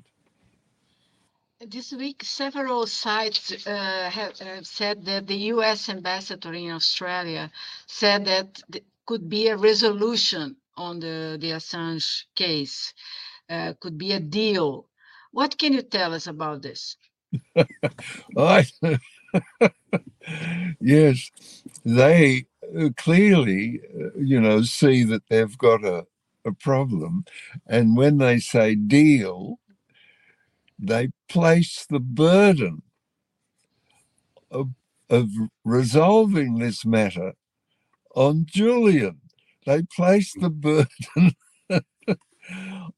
[1.59, 5.89] This week, several sites uh, have, have, said that the U.S.
[5.89, 7.51] ambassador in Australia
[7.85, 12.93] said that there could be a resolution on the, the Assange case,
[13.49, 14.87] uh, could be a deal.
[15.31, 16.97] What can you tell us about this?
[18.37, 18.65] I,
[20.81, 21.31] yes,
[21.85, 22.45] they
[22.97, 26.05] clearly, uh, you know, see that they've got a,
[26.45, 27.25] a problem.
[27.67, 29.59] And when they say deal,
[30.79, 32.83] they place the burden
[34.51, 34.69] of,
[35.09, 35.29] of
[35.63, 37.33] resolving this matter
[38.15, 39.21] on Julian.
[39.65, 41.35] They place the burden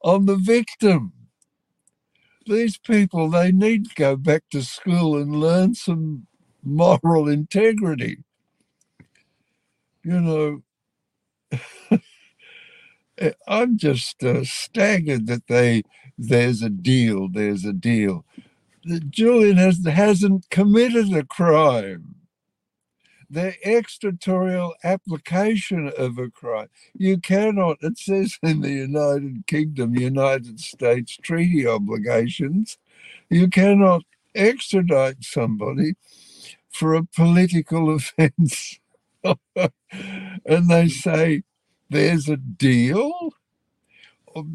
[0.03, 1.13] on the victim.
[2.45, 6.27] These people, they need to go back to school and learn some
[6.63, 8.19] moral integrity.
[10.03, 10.63] You know,
[13.47, 15.83] I'm just uh, staggered that they
[16.17, 18.25] there's a deal, there's a deal.
[19.09, 22.15] Julian has, hasn't committed a crime.
[23.29, 26.69] The extraterritorial application of a crime.
[26.93, 32.77] You cannot, it says in the United Kingdom, United States treaty obligations,
[33.29, 34.03] you cannot
[34.35, 35.95] extradite somebody
[36.71, 38.79] for a political offense.
[40.45, 41.43] and they say,
[41.89, 43.29] there's a deal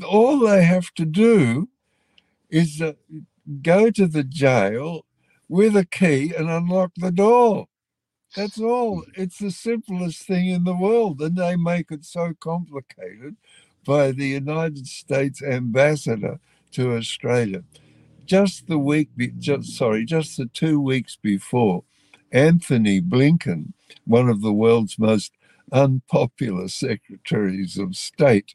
[0.06, 1.68] all they have to do
[2.50, 2.92] is uh,
[3.62, 5.04] go to the jail
[5.48, 7.66] with a key and unlock the door.
[8.36, 9.04] That's all.
[9.16, 11.20] It's the simplest thing in the world.
[11.20, 13.36] And they make it so complicated
[13.86, 16.40] by the United States ambassador
[16.72, 17.64] to Australia.
[18.26, 21.84] Just the week, be, just sorry, just the two weeks before,
[22.32, 23.72] Antony Blinken,
[24.04, 25.32] one of the world's most
[25.72, 28.54] unpopular secretaries of state,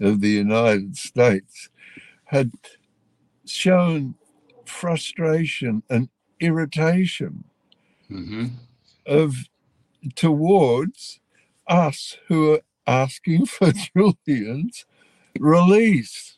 [0.00, 1.68] of the United States
[2.26, 2.52] had
[3.46, 4.14] shown
[4.64, 6.08] frustration and
[6.40, 7.44] irritation
[8.10, 8.46] mm-hmm.
[9.06, 9.48] of
[10.14, 11.20] towards
[11.66, 14.86] us who are asking for Julian's
[15.38, 16.36] release.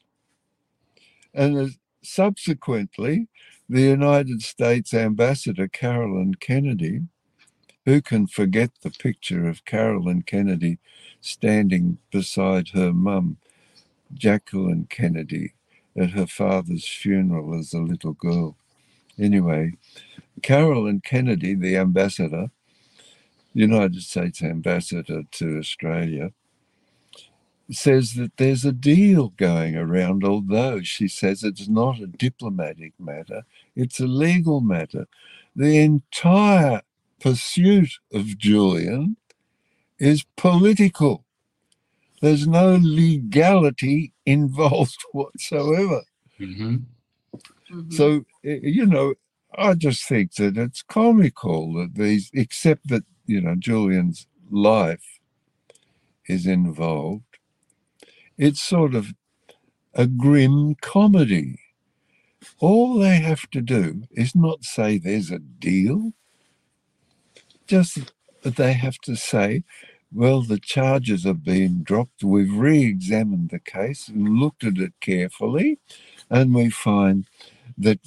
[1.32, 3.28] And subsequently,
[3.68, 7.02] the United States Ambassador Caroline Kennedy,
[7.90, 10.78] who can forget the picture of Caroline Kennedy
[11.20, 13.36] standing beside her mum
[14.14, 15.54] Jacqueline Kennedy
[15.96, 18.56] at her father's funeral as a little girl.
[19.18, 19.72] Anyway,
[20.40, 22.52] Caroline Kennedy, the ambassador,
[23.54, 26.30] United States ambassador to Australia,
[27.72, 33.42] says that there's a deal going around, although she says it's not a diplomatic matter,
[33.74, 35.08] it's a legal matter.
[35.56, 36.82] The entire
[37.20, 39.16] pursuit of Julian
[39.98, 41.24] is political.
[42.20, 46.02] There's no legality involved whatsoever.
[46.38, 46.76] Mm-hmm.
[47.72, 47.90] Mm-hmm.
[47.90, 49.14] So, you know,
[49.56, 55.18] I just think that it's comical that these, except that, you know, Julian's life
[56.26, 57.24] is involved,
[58.38, 59.12] it's sort of
[59.94, 61.58] a grim comedy.
[62.58, 66.12] All they have to do is not say there's a deal,
[67.70, 68.12] just
[68.44, 69.62] they have to say
[70.12, 72.24] well, the charges have been dropped.
[72.24, 75.78] We've re examined the case and looked at it carefully,
[76.28, 77.26] and we find
[77.78, 78.00] that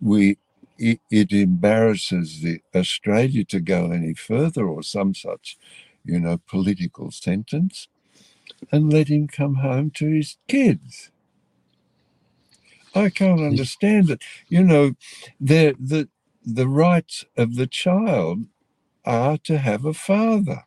[0.00, 0.38] we
[0.78, 5.58] it, it embarrasses the Australia to go any further or some such,
[6.04, 7.88] you know, political sentence,
[8.72, 11.10] and let him come home to his kids.
[12.94, 14.22] I can't understand it.
[14.48, 14.94] You know,
[15.38, 16.08] the the
[16.42, 18.46] the rights of the child
[19.10, 20.62] are to have a father.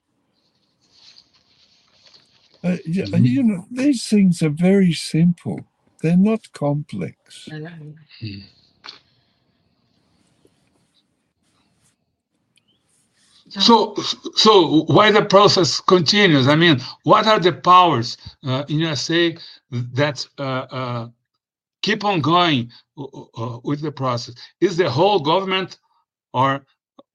[2.64, 3.26] Uh, mm-hmm.
[3.26, 5.62] You know, these things are very simple.
[6.02, 7.50] They're not complex.
[13.50, 13.96] So,
[14.36, 16.48] so why the process continues?
[16.48, 19.38] I mean, what are the powers uh, in USA
[19.72, 21.08] that uh, uh,
[21.82, 23.04] keep on going uh,
[23.38, 24.36] uh, with the process?
[24.60, 25.78] Is the whole government
[26.34, 26.66] or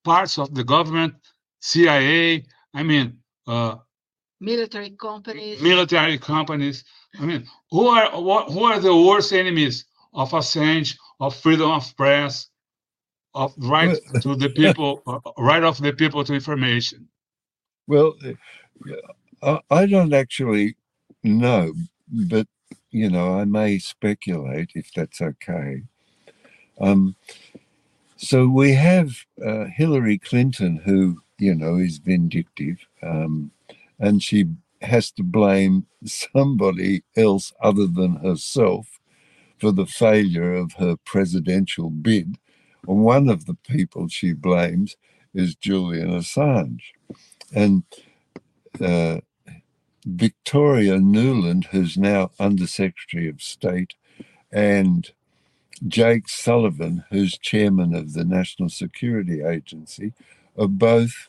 [0.05, 1.15] parts of the government,
[1.61, 2.45] CIA?
[2.75, 3.77] I mean, uh,
[4.41, 5.61] military companies.
[5.61, 6.85] Military companies.
[7.19, 12.49] I mean, who are who are the worst enemies of Assange, of freedom of press,
[13.35, 17.09] of right to the people, uh, right of the people to information?
[17.87, 18.15] Well,
[19.71, 20.77] I don't actually
[21.23, 21.73] know,
[22.09, 22.47] but
[22.91, 25.83] you know, I may speculate if that's okay.
[26.81, 27.17] Um,
[28.19, 29.13] so we have
[29.45, 32.87] uh, Hillary Clinton, who you know is vindictive.
[33.03, 33.53] Um,
[34.01, 34.47] and she
[34.83, 39.01] has to blame somebody else other than herself
[39.59, 42.37] for the failure of her presidential bid.
[42.87, 44.97] And one of the people she blames
[45.35, 46.83] is Julian Assange.
[47.55, 47.83] And
[48.81, 49.19] uh,
[50.05, 53.95] Victoria Nuland, who's now Under Secretary of State,
[54.53, 55.11] and
[55.87, 60.13] Jake Sullivan, who's chairman of the National Security Agency,
[60.59, 61.29] are both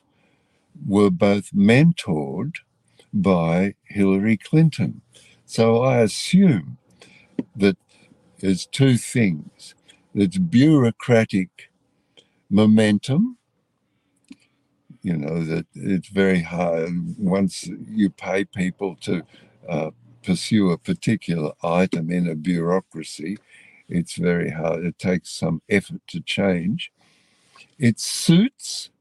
[0.87, 2.57] were both mentored
[3.13, 5.01] by Hillary Clinton.
[5.45, 6.77] So I assume
[7.55, 7.77] that
[8.39, 9.75] there's two things.
[10.13, 11.71] There's bureaucratic
[12.49, 13.37] momentum,
[15.01, 19.23] you know, that it's very hard once you pay people to
[19.67, 19.91] uh,
[20.23, 23.37] pursue a particular item in a bureaucracy,
[23.89, 24.85] it's very hard.
[24.85, 26.91] It takes some effort to change.
[27.77, 28.91] It suits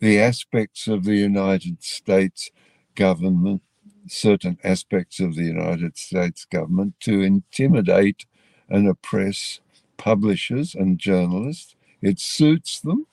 [0.00, 2.50] the aspects of the United States
[2.94, 3.62] government,
[4.08, 8.26] certain aspects of the United States government, to intimidate
[8.68, 9.60] and oppress
[9.96, 11.76] publishers and journalists.
[12.00, 13.06] It suits them.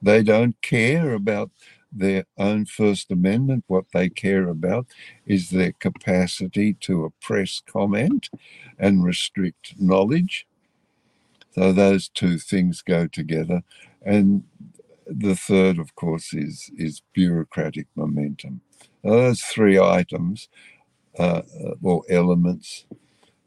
[0.00, 1.50] They don't care about
[1.92, 3.64] their own First Amendment.
[3.66, 4.86] What they care about
[5.26, 8.28] is their capacity to oppress comment
[8.78, 10.46] and restrict knowledge.
[11.52, 13.62] So those two things go together.
[14.02, 14.44] And
[15.06, 18.60] the third, of course, is, is bureaucratic momentum.
[19.02, 20.48] Now, those three items
[21.18, 22.86] uh, uh, or elements,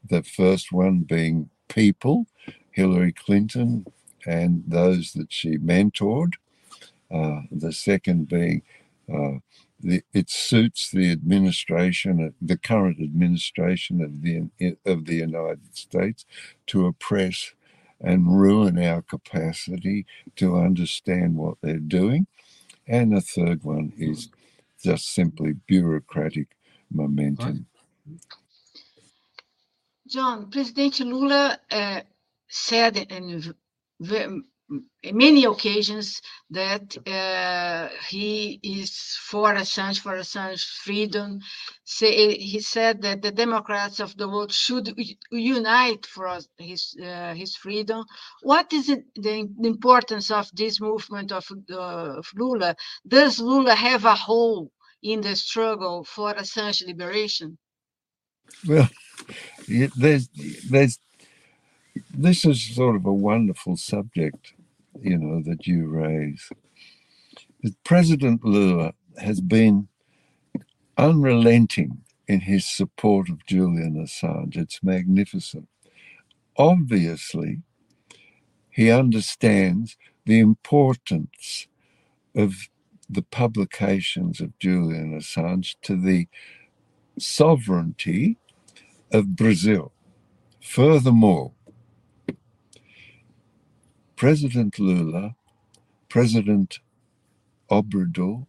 [0.07, 2.26] the first one being people,
[2.72, 3.85] Hillary Clinton
[4.26, 6.34] and those that she mentored.
[7.13, 8.61] Uh, the second being
[9.13, 9.39] uh,
[9.79, 16.25] the, it suits the administration, the current administration of the of the United States,
[16.67, 17.53] to oppress
[17.99, 20.05] and ruin our capacity
[20.35, 22.27] to understand what they're doing.
[22.88, 24.29] And the third one is
[24.83, 26.49] just simply bureaucratic
[26.91, 27.67] momentum.
[30.07, 32.01] John, President Lula uh,
[32.49, 33.55] said in
[35.11, 41.39] many occasions that uh, he is for Assange, for Assange freedom.
[41.84, 44.93] Say, he said that the Democrats of the world should
[45.31, 48.06] unite for his uh, his freedom.
[48.43, 52.76] What is it, the importance of this movement of, uh, of Lula?
[53.07, 54.72] Does Lula have a role
[55.03, 57.57] in the struggle for Assange liberation?
[58.68, 58.89] Well,
[59.68, 60.30] there's
[60.69, 60.99] there's
[62.14, 64.53] this is sort of a wonderful subject
[64.99, 66.49] you know, that you raise.
[67.84, 69.88] President Lula has been
[70.97, 74.57] unrelenting in his support of Julian Assange.
[74.57, 75.68] It's magnificent.
[76.57, 77.61] Obviously,
[78.69, 81.68] he understands the importance
[82.35, 82.69] of
[83.09, 86.27] the publications of Julian Assange to the
[87.19, 88.38] sovereignty
[89.11, 89.91] of Brazil.
[90.61, 91.53] Furthermore,
[94.22, 95.35] President Lula,
[96.07, 96.77] President
[97.72, 98.45] Obrador,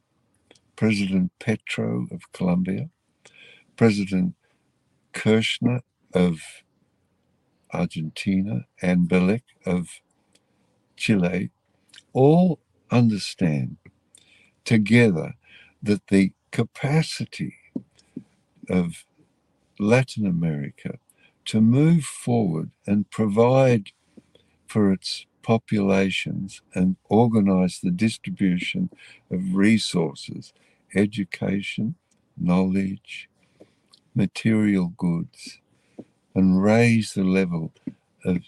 [0.76, 2.90] President Petro of Colombia,
[3.78, 4.34] President
[5.14, 5.80] Kirchner
[6.12, 6.40] of
[7.72, 10.02] Argentina, and Boric of
[10.98, 11.48] Chile
[12.12, 12.58] all
[12.90, 13.78] understand
[14.66, 15.32] together
[15.82, 17.54] that the capacity
[18.68, 19.06] of
[19.78, 20.98] Latin America
[21.46, 23.92] to move forward and provide
[24.66, 28.90] for its populations and organize the distribution
[29.30, 30.52] of resources,
[30.94, 31.94] education,
[32.36, 33.28] knowledge,
[34.14, 35.60] material goods,
[36.34, 37.72] and raise the level
[38.24, 38.38] of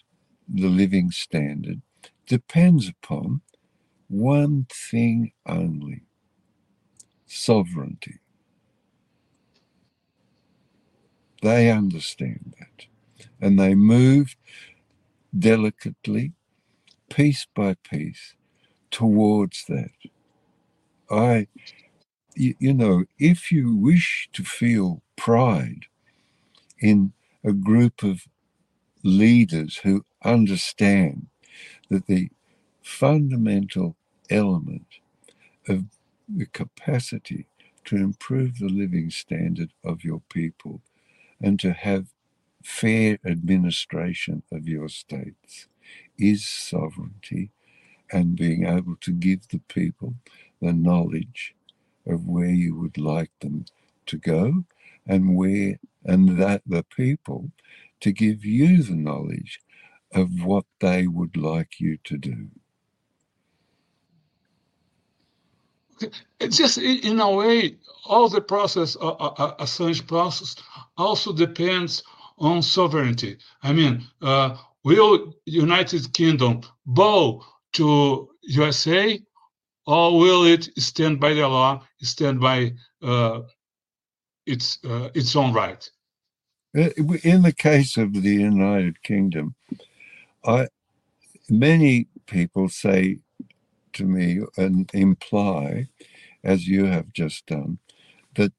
[0.49, 1.81] the living standard
[2.27, 3.41] depends upon
[4.09, 6.03] one thing only
[7.27, 8.19] sovereignty.
[11.43, 12.87] They understand that.
[13.41, 14.37] And they move
[15.39, 16.33] delicately
[17.15, 18.35] piece by piece
[18.91, 19.91] towards that.
[21.09, 21.47] I,
[22.35, 25.87] you, know, if you wish to feel pride
[26.81, 27.13] in
[27.45, 28.27] a group of
[29.05, 31.29] leaders who understand
[31.89, 32.31] that the
[32.83, 33.97] fundamental
[34.29, 34.87] element
[35.69, 35.85] of
[36.29, 37.47] the capacity
[37.85, 40.81] to improve the living standard of your people
[41.41, 42.07] and to have
[42.65, 45.69] fair administration of your states
[46.19, 47.51] is sovereignty
[48.13, 50.15] and being able to give the people
[50.61, 51.55] the knowledge
[52.07, 53.65] of where you would like them
[54.07, 54.65] to go
[55.07, 57.51] and where and that the people
[58.01, 59.61] to give you the knowledge
[60.13, 62.49] of what they would like you to do
[66.41, 70.57] it's just in a way all the process uh, assange process
[70.97, 72.03] also depends
[72.39, 73.39] on sovereignty.
[73.63, 77.43] I mean, uh, will United Kingdom bow
[77.73, 79.21] to USA,
[79.87, 83.41] or will it stand by the law, stand by uh,
[84.47, 85.91] its uh, its own right?
[86.77, 86.91] Uh,
[87.23, 89.55] in the case of the United Kingdom,
[90.45, 90.69] I
[91.49, 93.19] many people say
[93.95, 95.89] to me and imply,
[96.43, 97.79] as you have just done,
[98.35, 98.53] that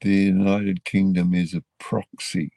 [0.00, 2.50] the United Kingdom is a proxy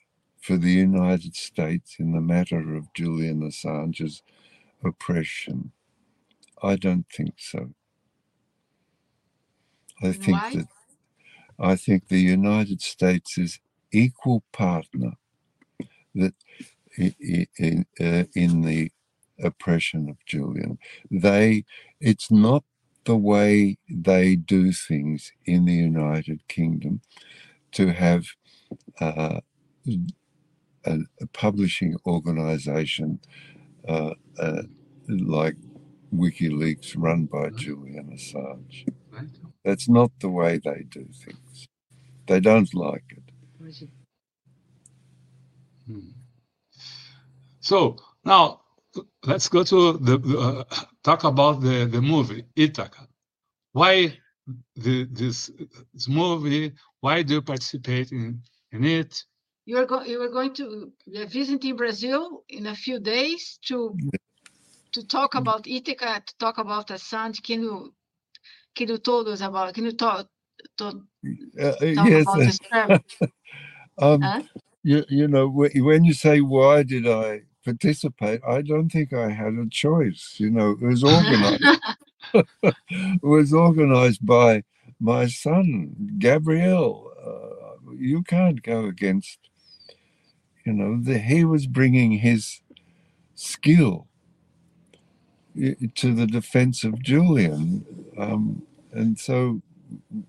[0.47, 4.23] for the United States in the matter of Julian Assange's
[4.81, 5.73] oppression.
[6.63, 7.71] I don't think so.
[10.01, 10.51] I think Why?
[10.53, 10.67] that
[11.59, 13.59] I think the United States is
[13.91, 15.13] equal partner
[16.15, 16.33] that
[16.97, 18.89] in uh, in the
[19.43, 20.77] oppression of Julian.
[21.11, 21.65] They
[21.99, 22.63] it's not
[23.03, 27.01] the way they do things in the United Kingdom
[27.73, 28.27] to have
[29.01, 29.41] uh,
[30.85, 33.19] a, a, publishing organization
[33.87, 34.63] uh, uh,
[35.07, 35.55] like
[36.13, 38.87] WikiLeaks run by Julian Assange.
[39.63, 41.67] That's not the way they do things.
[42.27, 43.89] They don't like it.
[45.87, 46.09] Hmm.
[47.59, 48.61] So now
[49.25, 53.07] let's go to the uh, talk about the the movie Ithaka.
[53.73, 54.17] Why
[54.75, 55.51] the, this,
[55.93, 56.73] this movie?
[57.01, 58.41] Why do you participate in
[58.71, 59.23] in it?
[59.67, 60.09] You are going.
[60.09, 60.91] You are going to
[61.27, 63.97] visit in Brazil in a few days to
[64.93, 67.43] to talk about Ithaka, to talk about Assange.
[67.43, 67.93] Can you
[68.75, 69.73] can you tell us about?
[69.73, 70.27] Can you talk?
[70.77, 70.95] talk,
[71.61, 72.25] Uh, yes.
[72.25, 72.59] about this
[73.99, 74.41] um, Huh?
[74.83, 78.41] you, you know, when you say, why did I participate?
[78.47, 80.35] I don't think I had a choice.
[80.37, 81.81] You know, it was organized.
[82.63, 84.63] it was organized by
[84.99, 87.11] my son, Gabriel.
[87.21, 89.39] Uh, you can't go against,
[90.67, 92.59] you know, the, he was bringing his
[93.35, 94.05] skill
[95.95, 97.85] to the defense of Julian.
[98.17, 99.61] Um, and so,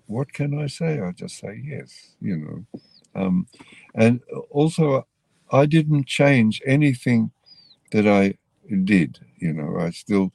[0.05, 1.01] what can I say?
[1.01, 3.21] I just say yes, you know.
[3.21, 3.47] Um,
[3.95, 5.05] and also,
[5.51, 7.31] I didn't change anything
[7.91, 8.35] that I
[8.85, 9.19] did.
[9.39, 10.31] You know, I still,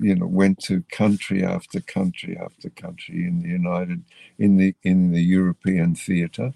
[0.00, 4.02] you know, went to country after country after country in the United,
[4.40, 6.52] in the in the European theatre,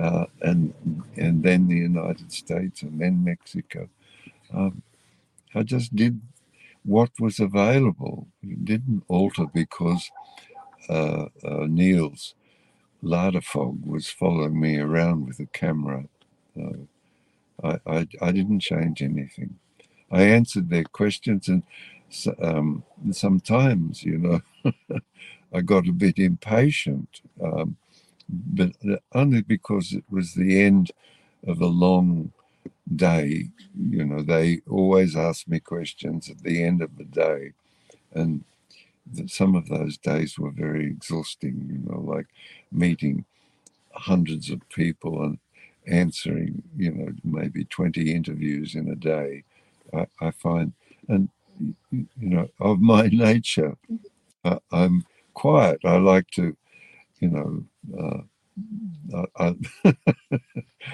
[0.00, 0.74] uh, and
[1.16, 3.88] and then the United States, and then Mexico.
[4.52, 4.82] Um,
[5.54, 6.20] I just did
[6.84, 8.28] what was available.
[8.42, 10.10] It didn't alter because
[10.88, 12.34] uh, uh, Niels
[13.02, 16.04] Ladefog was following me around with a camera.
[16.58, 16.84] Uh,
[17.62, 19.58] I, I, I didn't change anything.
[20.10, 21.62] I answered their questions, and
[22.42, 24.40] um, sometimes, you know,
[25.52, 27.76] I got a bit impatient, um,
[28.28, 28.72] but
[29.12, 30.92] only because it was the end
[31.46, 32.32] of a long
[32.96, 33.48] day.
[33.78, 37.52] You know, they always ask me questions at the end of the day,
[38.14, 38.44] and
[39.16, 41.68] th- some of those days were very exhausting.
[41.70, 42.26] You know, like
[42.72, 43.24] meeting
[43.92, 45.38] hundreds of people and
[45.86, 49.44] answering, you know, maybe 20 interviews in a day.
[49.92, 50.72] I, I find,
[51.08, 51.28] and,
[51.90, 53.76] you know, of my nature,
[54.44, 55.80] uh, I'm quiet.
[55.84, 56.56] I like to,
[57.24, 57.64] you know,
[59.14, 59.96] uh, I, I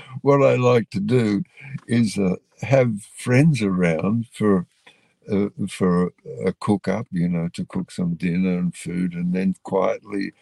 [0.23, 1.45] what I like to do
[1.89, 4.67] is uh, have friends around for
[5.33, 6.13] uh, for
[6.47, 10.33] a cook up, you know, to cook some dinner and food, and then quietly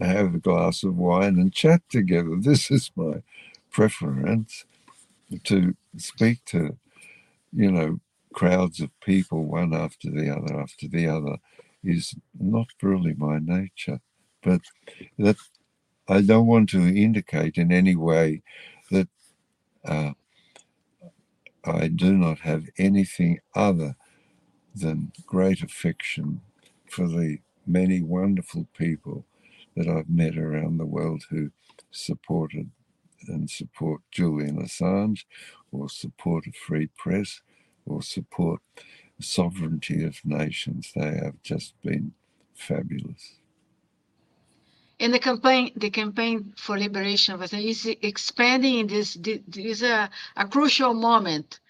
[0.00, 2.36] have a glass of wine and chat together.
[2.40, 3.22] This is my
[3.70, 4.66] preference
[5.44, 6.78] to speak to,
[7.52, 8.00] you know,
[8.34, 11.38] crowds of people one after the other after the other
[11.84, 14.00] is not really my nature.
[14.46, 14.62] But
[15.18, 15.36] that
[16.08, 18.42] I don't want to indicate in any way
[18.92, 19.08] that
[19.84, 20.12] uh,
[21.64, 23.96] I do not have anything other
[24.74, 26.42] than great affection
[26.88, 29.26] for the many wonderful people
[29.76, 31.50] that I've met around the world who
[31.90, 32.70] supported
[33.28, 35.24] and support Julian Assange
[35.72, 37.42] or support a free press
[37.86, 38.60] or support
[39.20, 40.92] sovereignty of nations.
[40.94, 42.12] They have just been
[42.54, 43.34] fabulous.
[44.98, 49.16] And the campaign, the campaign for liberation is expanding in this.
[49.56, 51.60] Is a, a crucial moment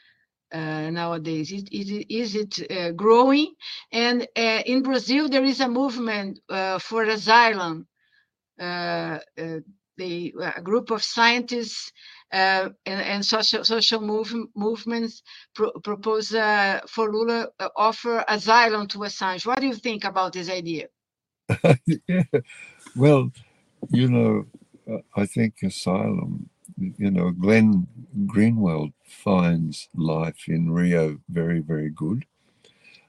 [0.52, 1.52] uh, nowadays.
[1.52, 3.54] Is, it uh, growing?
[3.92, 7.88] And uh, in Brazil, there is a movement uh, for asylum.
[8.60, 9.58] Uh, uh,
[10.00, 11.92] a group of scientists
[12.32, 15.22] uh, and, and social social move, movements
[15.54, 19.46] pro, propose uh, for Lula uh, offer asylum to Assange.
[19.46, 20.88] What do you think about this idea?
[22.08, 22.22] yeah.
[22.96, 23.30] Well,
[23.90, 24.46] you know,
[24.90, 27.86] uh, I think asylum you know, Glenn
[28.26, 32.26] Greenwald finds life in Rio very, very good.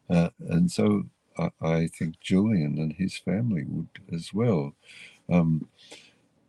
[0.09, 1.03] Uh, and so
[1.37, 4.73] I, I, think Julian and his family would as well.
[5.29, 5.67] Um,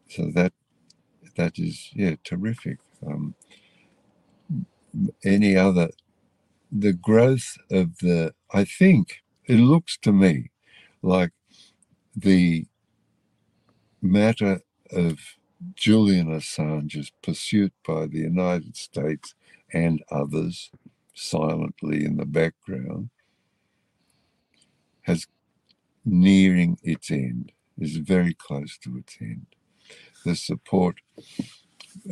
[0.08, 0.52] so that
[1.36, 2.78] that is, yeah, terrific.
[3.04, 3.34] Um,
[5.24, 5.90] any other,
[6.70, 10.50] the growth of the, I think it looks to me
[11.02, 11.32] like
[12.16, 12.66] the
[14.02, 14.60] matter
[14.92, 15.18] of
[15.74, 19.34] Julian Assange's pursuit by the United States
[19.72, 20.70] and others
[21.14, 23.10] silently in the background
[25.02, 25.26] has
[26.04, 29.46] nearing its end, is very close to its end.
[30.24, 30.96] The support,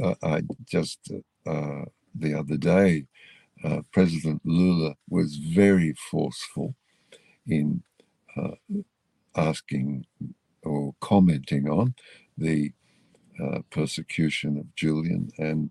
[0.03, 1.13] uh, I just
[1.47, 1.85] uh,
[2.15, 3.07] the other day,
[3.65, 6.75] uh, President Lula was very forceful
[7.47, 7.83] in
[8.37, 8.57] uh,
[9.35, 10.07] asking
[10.67, 11.95] or commenting on
[12.37, 12.73] the
[13.43, 15.71] uh, persecution of Julian and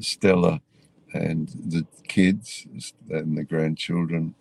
[0.00, 0.60] Stella
[1.12, 2.66] and the kids
[3.08, 4.34] and the grandchildren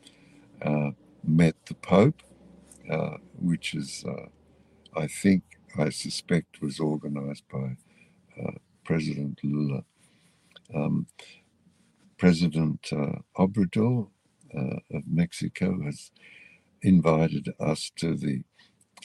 [0.64, 0.92] uh,
[1.24, 2.24] met the Pope,
[2.90, 4.26] uh, which is, uh,
[5.00, 5.44] I think,
[5.78, 7.78] I suspect, was organized by
[8.42, 8.52] uh,
[8.84, 9.84] President Lula.
[10.74, 11.08] Um,
[12.18, 14.08] President uh, Obrador
[14.56, 16.12] of Mexico has
[16.84, 18.44] invited us to the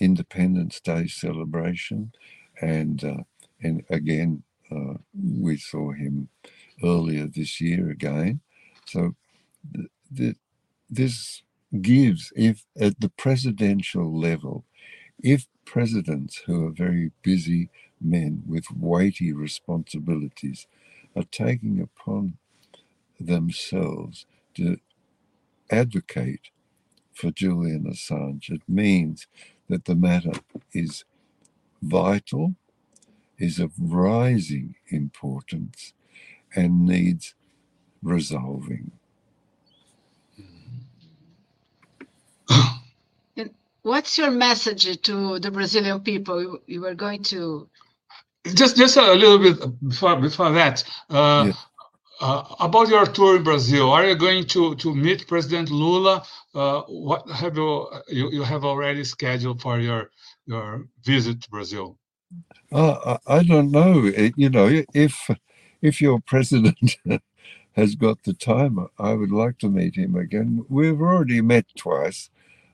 [0.01, 2.13] Independence Day celebration,
[2.61, 3.25] and uh,
[3.63, 6.29] and again uh, we saw him
[6.85, 8.41] earlier this year again.
[8.87, 9.15] So
[9.71, 10.37] the, the,
[10.91, 11.43] this
[11.83, 14.65] gives, if at the presidential level,
[15.23, 17.71] if presidents who are very busy
[18.01, 20.67] men with weighty responsibilities
[21.17, 22.39] are taking upon
[23.21, 24.79] themselves to
[25.71, 26.51] advocate
[27.15, 28.51] for Julian Assange.
[28.51, 29.27] It means
[29.69, 30.33] that the matter
[30.73, 31.05] is
[31.83, 32.55] vital,
[33.39, 35.93] is of rising importance,
[36.55, 37.35] and needs
[38.03, 38.93] resolving.
[43.83, 46.59] What's your message to the Brazilian people?
[46.67, 47.69] You were going to
[48.55, 49.59] just just a little bit
[49.89, 50.85] before before that.
[51.11, 51.53] Uh, yeah.
[52.21, 56.25] Uh, about your tour in Brazil, are you going to, to meet President Lula?
[56.53, 60.11] Uh, what have you, you, you have already scheduled for your
[60.47, 61.97] your visit to Brazil?
[62.73, 64.07] Uh, I don't know.
[64.07, 65.31] It, you know, if
[65.81, 66.97] if your president
[67.73, 70.65] has got the time, I would like to meet him again.
[70.69, 72.31] We've already met twice,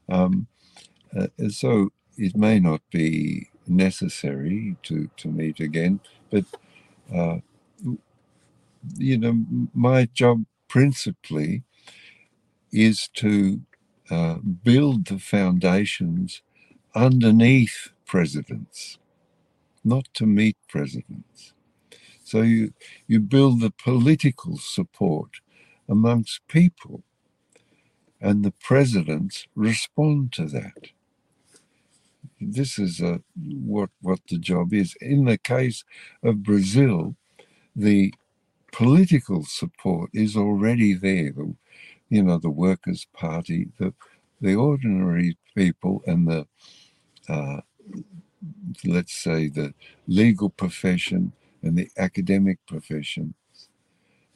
[0.08, 0.46] um,
[1.14, 6.00] uh, so it may not be necessary to to meet again,
[6.30, 6.46] but.
[8.96, 9.44] You know,
[9.74, 11.62] my job principally
[12.72, 13.60] is to
[14.10, 16.42] uh, build the foundations
[16.94, 18.98] underneath presidents,
[19.84, 21.54] not to meet presidents.
[22.24, 22.72] So you,
[23.06, 25.30] you build the political support
[25.88, 27.02] amongst people,
[28.20, 30.88] and the presidents respond to that.
[32.40, 34.96] This is a, what, what the job is.
[35.00, 35.84] In the case
[36.22, 37.16] of Brazil,
[37.76, 38.12] the
[38.74, 41.30] political support is already there.
[41.32, 41.54] The,
[42.10, 43.94] you know, the Workers' Party, the
[44.40, 46.46] the ordinary people, and the
[47.28, 47.60] uh,
[48.84, 49.72] let's say the
[50.08, 51.32] legal profession
[51.62, 53.34] and the academic profession,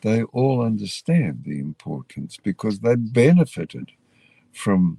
[0.02, 3.90] they all understand the importance because they benefited
[4.52, 4.98] from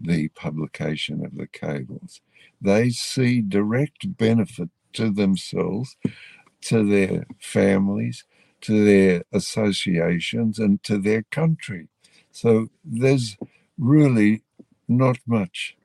[0.00, 2.20] the publication of the cables.
[2.60, 5.96] They see direct benefit to themselves,
[6.62, 8.24] to their families,
[8.62, 11.88] to their associations and to their country.
[12.30, 13.36] So there's
[13.78, 14.42] really
[14.88, 15.76] not much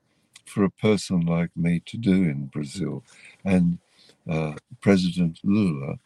[0.46, 3.04] for a person like me to do in Brazil.
[3.44, 3.78] And
[4.28, 5.96] uh, President Lula,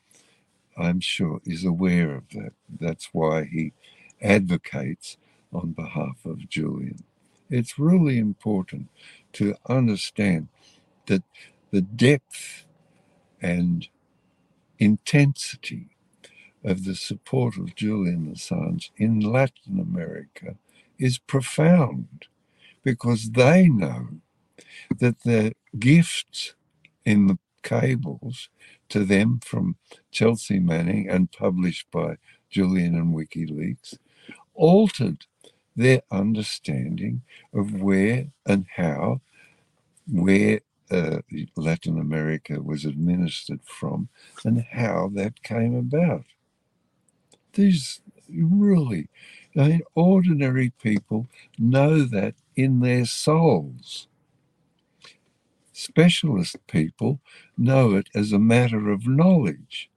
[0.77, 2.53] I'm sure, is aware of that.
[2.81, 3.73] That's why he
[4.21, 5.17] advocates
[5.53, 7.05] on behalf of Julian.
[7.51, 8.89] It's really important
[9.35, 10.49] to understand
[11.07, 11.23] that
[11.71, 12.65] the depth
[13.43, 13.89] and
[14.79, 15.92] intensity
[16.65, 20.57] of the support of Julian Assange in Latin America
[20.99, 22.27] is profound
[22.83, 24.09] because they know
[24.99, 26.55] that the gifts
[27.05, 28.49] in the cables
[28.89, 29.77] to them from
[30.11, 32.17] Chelsea Manning and published by
[32.51, 33.99] Julian and WikiLeaks
[34.55, 35.27] altered
[35.75, 37.23] their understanding
[37.55, 39.21] of where and how,
[40.07, 40.61] where
[40.91, 41.19] uh,
[41.57, 44.09] Latin America was administered from,
[44.45, 46.25] and how that came about.
[47.53, 49.09] These really,
[49.57, 54.09] I mean, ordinary people know that in their souls.
[55.73, 57.21] Specialist people
[57.57, 59.91] know it as a matter of knowledge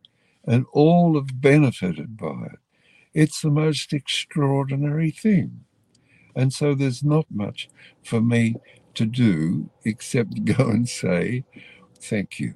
[0.46, 2.60] and all have benefited by it.
[3.14, 5.66] It's the most extraordinary thing.
[6.36, 7.70] And so there's not much
[8.04, 8.56] for me
[8.96, 11.44] to do except go and say,
[12.00, 12.56] thank you.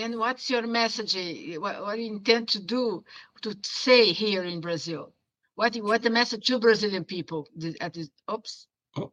[0.00, 1.14] And what's your message?
[1.58, 3.04] What, what do you intend to do
[3.42, 5.12] to say here in Brazil?
[5.56, 7.46] What what the message to Brazilian people
[7.80, 8.08] at this?
[8.32, 8.66] Oops.
[8.96, 9.12] Oh.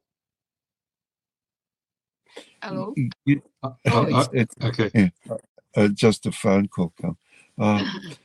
[2.64, 2.94] Hello.
[3.26, 4.92] You, uh, oh, it's, it's, okay.
[4.94, 5.38] Yeah,
[5.76, 7.18] uh, just a phone call come.
[7.60, 7.84] Uh,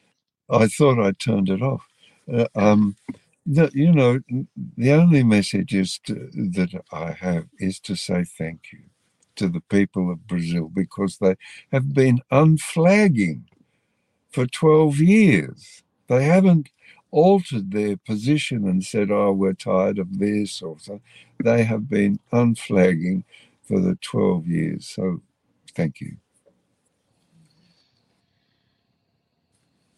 [0.51, 1.85] I thought I turned it off.
[2.33, 2.97] Uh, um,
[3.45, 4.21] the, you know,
[4.77, 8.92] the only message is to, that I have is to say thank you
[9.37, 11.37] to the people of Brazil because they
[11.73, 13.45] have been unflagging
[14.31, 15.83] for 12 years.
[16.09, 16.71] They haven't
[17.11, 21.03] altered their position and said, oh, we're tired of this or something.
[21.43, 23.25] They have been unflagging
[23.63, 24.89] for the 12 years.
[24.89, 25.21] So
[25.75, 26.17] thank you.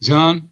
[0.01, 0.51] John,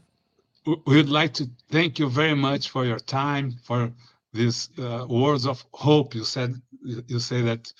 [0.64, 3.92] we would like to thank you very much for your time, for
[4.32, 6.14] these uh, words of hope.
[6.14, 7.72] You said you say that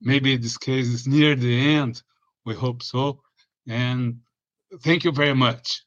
[0.00, 2.02] maybe this case is near the end.
[2.44, 3.20] We hope so.
[3.68, 4.20] And
[4.80, 5.82] thank you very much.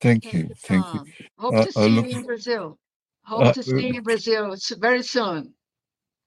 [0.00, 0.50] Thank you.
[0.58, 1.04] Thank you.
[1.38, 2.78] Hope uh, to see you in Brazil.
[3.24, 5.54] Hope uh, to see you in Brazil very soon.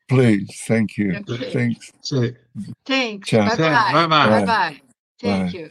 [0.09, 0.49] Please.
[0.67, 1.15] Thank you.
[1.29, 1.51] Okay.
[1.51, 1.91] Thanks.
[2.85, 3.31] Thanks.
[3.31, 3.93] Bye bye.
[3.93, 4.29] Bye bye.
[4.29, 4.81] Bye bye.
[5.21, 5.69] Thank you.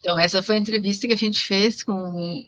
[0.00, 2.46] Então, essa foi a entrevista que a gente fez com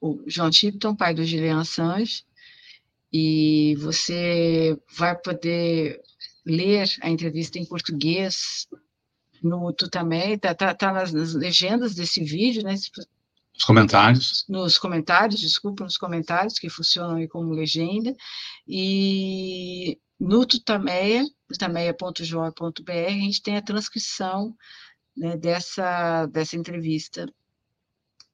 [0.00, 2.24] o John Tipton, pai do Julian Assange,
[3.12, 6.00] e você vai poder
[6.44, 8.68] ler a entrevista em português
[9.42, 12.72] no Tutamé, tá, tá, tá nas, nas, legendas desse vídeo, né?
[12.72, 14.44] Nos comentários.
[14.48, 18.14] Nos comentários, desculpa, nos comentários que funcionam aí como legenda.
[18.66, 24.54] E no Tutameia, tutameia.joa.br, a gente tem a transcrição
[25.16, 27.26] né, dessa, dessa entrevista,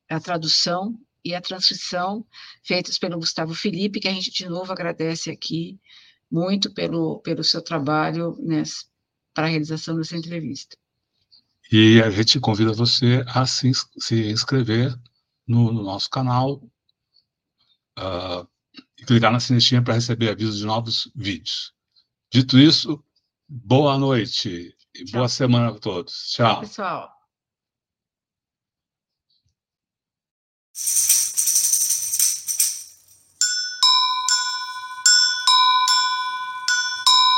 [0.09, 2.26] a tradução e a transcrição
[2.62, 5.80] feitas pelo Gustavo Felipe, que a gente de novo agradece aqui
[6.30, 8.36] muito pelo, pelo seu trabalho
[9.32, 10.76] para a realização dessa entrevista.
[11.72, 14.94] E a gente convida você a se, se inscrever
[15.46, 16.62] no, no nosso canal
[17.98, 18.46] uh,
[18.98, 21.72] e clicar na sinetinha para receber avisos de novos vídeos.
[22.30, 23.02] Dito isso,
[23.48, 25.18] boa noite e Tchau.
[25.18, 26.30] boa semana a todos.
[26.32, 26.55] Tchau.
[26.55, 27.14] Tchau, pessoal.
[30.76, 31.53] you